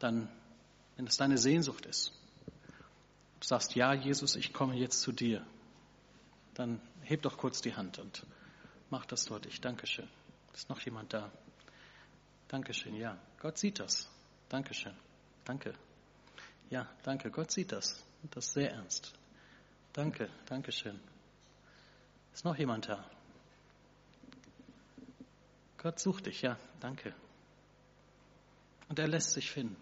dann, 0.00 0.28
wenn 0.96 1.06
es 1.06 1.16
deine 1.16 1.38
Sehnsucht 1.38 1.86
ist, 1.86 2.12
du 2.44 3.46
sagst, 3.46 3.74
ja, 3.74 3.94
Jesus, 3.94 4.36
ich 4.36 4.52
komme 4.52 4.74
jetzt 4.74 5.00
zu 5.00 5.12
dir, 5.12 5.42
dann 6.52 6.78
heb 7.04 7.22
doch 7.22 7.38
kurz 7.38 7.62
die 7.62 7.74
Hand 7.74 7.98
und 7.98 8.26
mach 8.90 9.06
das 9.06 9.24
deutlich. 9.24 9.62
Dankeschön. 9.62 10.10
Ist 10.52 10.68
noch 10.68 10.80
jemand 10.80 11.14
da? 11.14 11.32
Dankeschön, 12.48 12.96
ja. 12.96 13.16
Gott 13.40 13.56
sieht 13.56 13.80
das. 13.80 14.10
Dankeschön. 14.50 14.92
Danke. 15.46 15.72
Ja, 16.70 16.88
danke. 17.02 17.30
Gott 17.30 17.50
sieht 17.50 17.72
das. 17.72 18.02
Das 18.30 18.52
sehr 18.52 18.70
ernst. 18.72 19.12
Danke, 19.92 20.30
Dankeschön. 20.46 20.98
Ist 22.32 22.44
noch 22.44 22.56
jemand 22.56 22.88
da? 22.88 23.04
Gott 25.78 25.98
sucht 25.98 26.26
dich, 26.26 26.42
ja, 26.42 26.58
danke. 26.78 27.14
Und 28.88 28.98
er 28.98 29.08
lässt 29.08 29.32
sich 29.32 29.50
finden. 29.50 29.76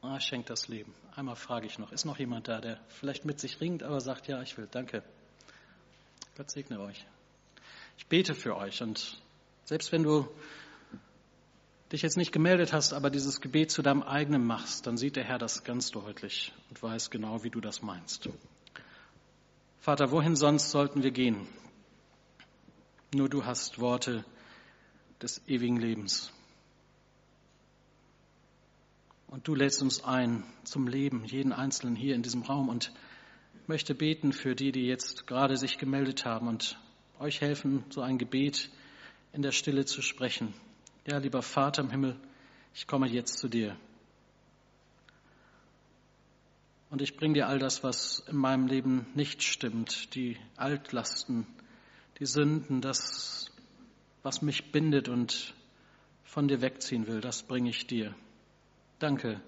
Ah, 0.00 0.18
schenkt 0.18 0.50
das 0.50 0.66
Leben. 0.66 0.92
Einmal 1.14 1.36
frage 1.36 1.66
ich 1.66 1.78
noch, 1.78 1.92
ist 1.92 2.04
noch 2.04 2.18
jemand 2.18 2.48
da, 2.48 2.60
der 2.60 2.80
vielleicht 2.88 3.24
mit 3.24 3.38
sich 3.38 3.60
ringt, 3.60 3.84
aber 3.84 4.00
sagt, 4.00 4.26
ja, 4.26 4.42
ich 4.42 4.56
will, 4.58 4.66
danke. 4.68 5.04
Gott 6.36 6.50
segne 6.50 6.80
euch. 6.80 7.06
Ich 7.98 8.06
bete 8.06 8.34
für 8.34 8.56
euch 8.56 8.82
und 8.82 9.22
selbst 9.64 9.92
wenn 9.92 10.02
du 10.02 10.28
dich 11.92 12.02
jetzt 12.02 12.16
nicht 12.16 12.32
gemeldet 12.32 12.72
hast, 12.72 12.94
aber 12.94 13.10
dieses 13.10 13.40
Gebet 13.40 13.70
zu 13.70 13.82
deinem 13.82 14.02
eigenen 14.02 14.44
machst, 14.46 14.86
dann 14.86 14.96
sieht 14.96 15.16
der 15.16 15.24
Herr 15.24 15.38
das 15.38 15.62
ganz 15.62 15.90
deutlich 15.90 16.52
und 16.70 16.82
weiß 16.82 17.10
genau, 17.10 17.44
wie 17.44 17.50
du 17.50 17.60
das 17.60 17.82
meinst. 17.82 18.28
Vater, 19.78 20.10
wohin 20.10 20.34
sonst 20.34 20.70
sollten 20.70 21.02
wir 21.02 21.10
gehen? 21.10 21.46
Nur 23.14 23.28
du 23.28 23.44
hast 23.44 23.78
Worte 23.78 24.24
des 25.20 25.46
ewigen 25.46 25.76
Lebens. 25.76 26.32
Und 29.26 29.46
du 29.48 29.54
lädst 29.54 29.82
uns 29.82 30.04
ein 30.04 30.44
zum 30.64 30.86
Leben, 30.88 31.24
jeden 31.24 31.52
Einzelnen 31.52 31.96
hier 31.96 32.14
in 32.14 32.22
diesem 32.22 32.42
Raum 32.42 32.68
und 32.68 32.92
möchte 33.66 33.94
beten 33.94 34.32
für 34.32 34.54
die, 34.54 34.72
die 34.72 34.86
jetzt 34.86 35.26
gerade 35.26 35.56
sich 35.56 35.78
gemeldet 35.78 36.24
haben 36.24 36.48
und 36.48 36.78
euch 37.18 37.40
helfen, 37.40 37.84
so 37.90 38.00
ein 38.00 38.18
Gebet 38.18 38.70
in 39.32 39.42
der 39.42 39.52
Stille 39.52 39.84
zu 39.84 40.00
sprechen. 40.00 40.54
Ja, 41.04 41.18
lieber 41.18 41.42
Vater 41.42 41.82
im 41.82 41.90
Himmel, 41.90 42.16
ich 42.74 42.86
komme 42.86 43.08
jetzt 43.08 43.38
zu 43.38 43.48
dir. 43.48 43.76
Und 46.90 47.02
ich 47.02 47.16
bringe 47.16 47.34
dir 47.34 47.48
all 47.48 47.58
das, 47.58 47.82
was 47.82 48.20
in 48.28 48.36
meinem 48.36 48.68
Leben 48.68 49.06
nicht 49.14 49.42
stimmt, 49.42 50.14
die 50.14 50.36
Altlasten, 50.56 51.46
die 52.20 52.26
Sünden, 52.26 52.80
das, 52.80 53.50
was 54.22 54.42
mich 54.42 54.70
bindet 54.70 55.08
und 55.08 55.54
von 56.22 56.46
dir 56.46 56.60
wegziehen 56.60 57.08
will, 57.08 57.20
das 57.20 57.42
bringe 57.42 57.70
ich 57.70 57.88
dir. 57.88 58.14
Danke, 59.00 59.40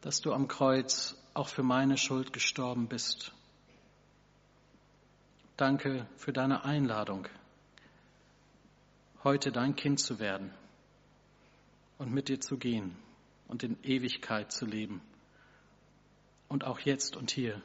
dass 0.00 0.20
du 0.20 0.32
am 0.32 0.48
Kreuz 0.48 1.16
auch 1.34 1.48
für 1.48 1.62
meine 1.62 1.96
Schuld 1.96 2.32
gestorben 2.32 2.88
bist. 2.88 3.32
Danke 5.56 6.08
für 6.16 6.32
deine 6.32 6.64
Einladung, 6.64 7.28
heute 9.28 9.52
dein 9.52 9.76
Kind 9.76 10.00
zu 10.00 10.18
werden 10.20 10.50
und 11.98 12.10
mit 12.10 12.30
dir 12.30 12.40
zu 12.40 12.56
gehen 12.56 12.96
und 13.46 13.62
in 13.62 13.76
Ewigkeit 13.82 14.50
zu 14.50 14.64
leben 14.64 15.02
und 16.48 16.64
auch 16.64 16.78
jetzt 16.80 17.14
und 17.14 17.30
hier 17.30 17.60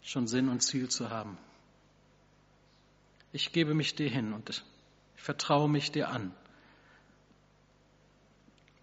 schon 0.00 0.28
Sinn 0.28 0.48
und 0.48 0.60
Ziel 0.60 0.88
zu 0.88 1.10
haben. 1.10 1.38
Ich 3.32 3.50
gebe 3.50 3.74
mich 3.74 3.96
dir 3.96 4.08
hin 4.08 4.32
und 4.32 4.48
ich 4.48 4.62
vertraue 5.16 5.68
mich 5.68 5.90
dir 5.90 6.08
an. 6.08 6.32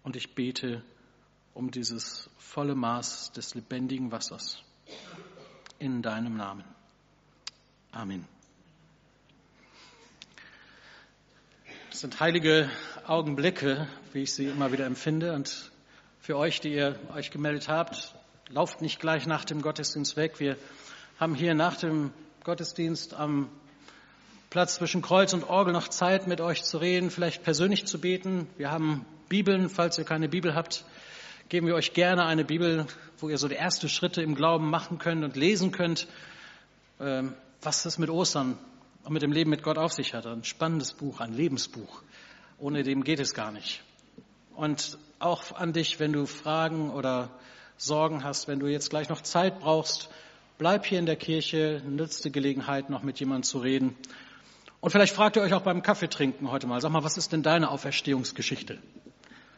Und 0.02 0.14
ich 0.14 0.34
bete 0.34 0.84
um 1.54 1.70
dieses 1.70 2.28
volle 2.36 2.74
Maß 2.74 3.32
des 3.32 3.54
lebendigen 3.54 4.12
Wassers 4.12 4.62
in 5.78 6.02
deinem 6.02 6.36
Namen. 6.36 6.64
Amen. 7.92 8.33
Das 11.94 12.00
sind 12.00 12.18
heilige 12.18 12.68
Augenblicke, 13.06 13.86
wie 14.12 14.22
ich 14.22 14.34
sie 14.34 14.46
immer 14.46 14.72
wieder 14.72 14.84
empfinde. 14.84 15.32
Und 15.32 15.70
für 16.18 16.36
euch, 16.36 16.58
die 16.58 16.74
ihr 16.74 16.98
euch 17.14 17.30
gemeldet 17.30 17.68
habt, 17.68 18.16
lauft 18.48 18.82
nicht 18.82 18.98
gleich 18.98 19.26
nach 19.26 19.44
dem 19.44 19.62
Gottesdienst 19.62 20.16
weg. 20.16 20.40
Wir 20.40 20.56
haben 21.20 21.36
hier 21.36 21.54
nach 21.54 21.76
dem 21.76 22.10
Gottesdienst 22.42 23.14
am 23.14 23.48
Platz 24.50 24.74
zwischen 24.74 25.02
Kreuz 25.02 25.34
und 25.34 25.44
Orgel 25.44 25.72
noch 25.72 25.86
Zeit, 25.86 26.26
mit 26.26 26.40
euch 26.40 26.64
zu 26.64 26.78
reden, 26.78 27.12
vielleicht 27.12 27.44
persönlich 27.44 27.86
zu 27.86 28.00
beten. 28.00 28.48
Wir 28.56 28.72
haben 28.72 29.06
Bibeln, 29.28 29.68
falls 29.68 29.96
ihr 29.96 30.04
keine 30.04 30.28
Bibel 30.28 30.56
habt, 30.56 30.84
geben 31.48 31.68
wir 31.68 31.76
euch 31.76 31.92
gerne 31.92 32.24
eine 32.24 32.44
Bibel, 32.44 32.88
wo 33.18 33.28
ihr 33.28 33.38
so 33.38 33.46
die 33.46 33.54
ersten 33.54 33.88
Schritte 33.88 34.20
im 34.20 34.34
Glauben 34.34 34.68
machen 34.68 34.98
könnt 34.98 35.22
und 35.22 35.36
lesen 35.36 35.70
könnt, 35.70 36.08
ähm, 36.98 37.34
was 37.62 37.84
das 37.84 37.98
mit 37.98 38.10
Ostern 38.10 38.58
und 39.04 39.12
mit 39.12 39.22
dem 39.22 39.32
Leben 39.32 39.50
mit 39.50 39.62
Gott 39.62 39.78
auf 39.78 39.92
sich 39.92 40.14
hat. 40.14 40.26
Ein 40.26 40.44
spannendes 40.44 40.94
Buch, 40.94 41.20
ein 41.20 41.32
Lebensbuch. 41.32 42.02
Ohne 42.58 42.82
dem 42.82 43.04
geht 43.04 43.20
es 43.20 43.34
gar 43.34 43.52
nicht. 43.52 43.82
Und 44.56 44.98
auch 45.18 45.52
an 45.52 45.72
dich, 45.72 46.00
wenn 46.00 46.12
du 46.12 46.26
Fragen 46.26 46.90
oder 46.90 47.30
Sorgen 47.76 48.24
hast, 48.24 48.48
wenn 48.48 48.60
du 48.60 48.66
jetzt 48.66 48.90
gleich 48.90 49.08
noch 49.08 49.20
Zeit 49.20 49.60
brauchst, 49.60 50.08
bleib 50.58 50.86
hier 50.86 50.98
in 50.98 51.06
der 51.06 51.16
Kirche, 51.16 51.82
nützt 51.86 52.24
die 52.24 52.32
Gelegenheit, 52.32 52.88
noch 52.88 53.02
mit 53.02 53.20
jemandem 53.20 53.42
zu 53.42 53.58
reden. 53.58 53.96
Und 54.80 54.90
vielleicht 54.90 55.14
fragt 55.14 55.36
ihr 55.36 55.42
euch 55.42 55.54
auch 55.54 55.62
beim 55.62 55.82
Kaffeetrinken 55.82 56.50
heute 56.50 56.66
mal, 56.66 56.80
sag 56.80 56.92
mal, 56.92 57.04
was 57.04 57.16
ist 57.16 57.32
denn 57.32 57.42
deine 57.42 57.70
Auferstehungsgeschichte? 57.70 58.78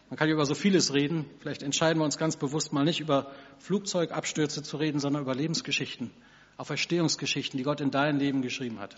Man 0.08 0.16
kann 0.16 0.28
ja 0.28 0.34
über 0.34 0.46
so 0.46 0.54
vieles 0.54 0.94
reden. 0.94 1.24
Vielleicht 1.40 1.62
entscheiden 1.62 1.98
wir 2.00 2.04
uns 2.04 2.16
ganz 2.16 2.36
bewusst 2.36 2.72
mal 2.72 2.84
nicht 2.84 3.00
über 3.00 3.32
Flugzeugabstürze 3.58 4.62
zu 4.62 4.76
reden, 4.76 5.00
sondern 5.00 5.22
über 5.22 5.34
Lebensgeschichten, 5.34 6.12
Auferstehungsgeschichten, 6.56 7.58
die 7.58 7.64
Gott 7.64 7.80
in 7.80 7.90
dein 7.90 8.18
Leben 8.18 8.40
geschrieben 8.40 8.78
hat. 8.78 8.96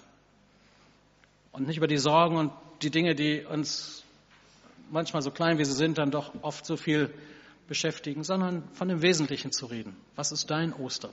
Und 1.59 1.66
nicht 1.66 1.78
über 1.78 1.88
die 1.88 1.98
Sorgen 1.98 2.36
und 2.36 2.52
die 2.82 2.90
Dinge, 2.90 3.16
die 3.16 3.44
uns 3.44 4.04
manchmal 4.90 5.22
so 5.22 5.32
klein 5.32 5.59
wie 5.59 5.64
sie 5.64 5.72
sind, 5.72 5.98
dann 5.98 6.12
doch 6.12 6.32
oft 6.42 6.64
so 6.64 6.76
viel 6.76 7.12
beschäftigen, 7.66 8.22
sondern 8.22 8.62
von 8.74 8.86
dem 8.86 9.02
Wesentlichen 9.02 9.50
zu 9.50 9.66
reden. 9.66 9.96
Was 10.14 10.30
ist 10.30 10.50
dein 10.50 10.72
Ostern? 10.72 11.12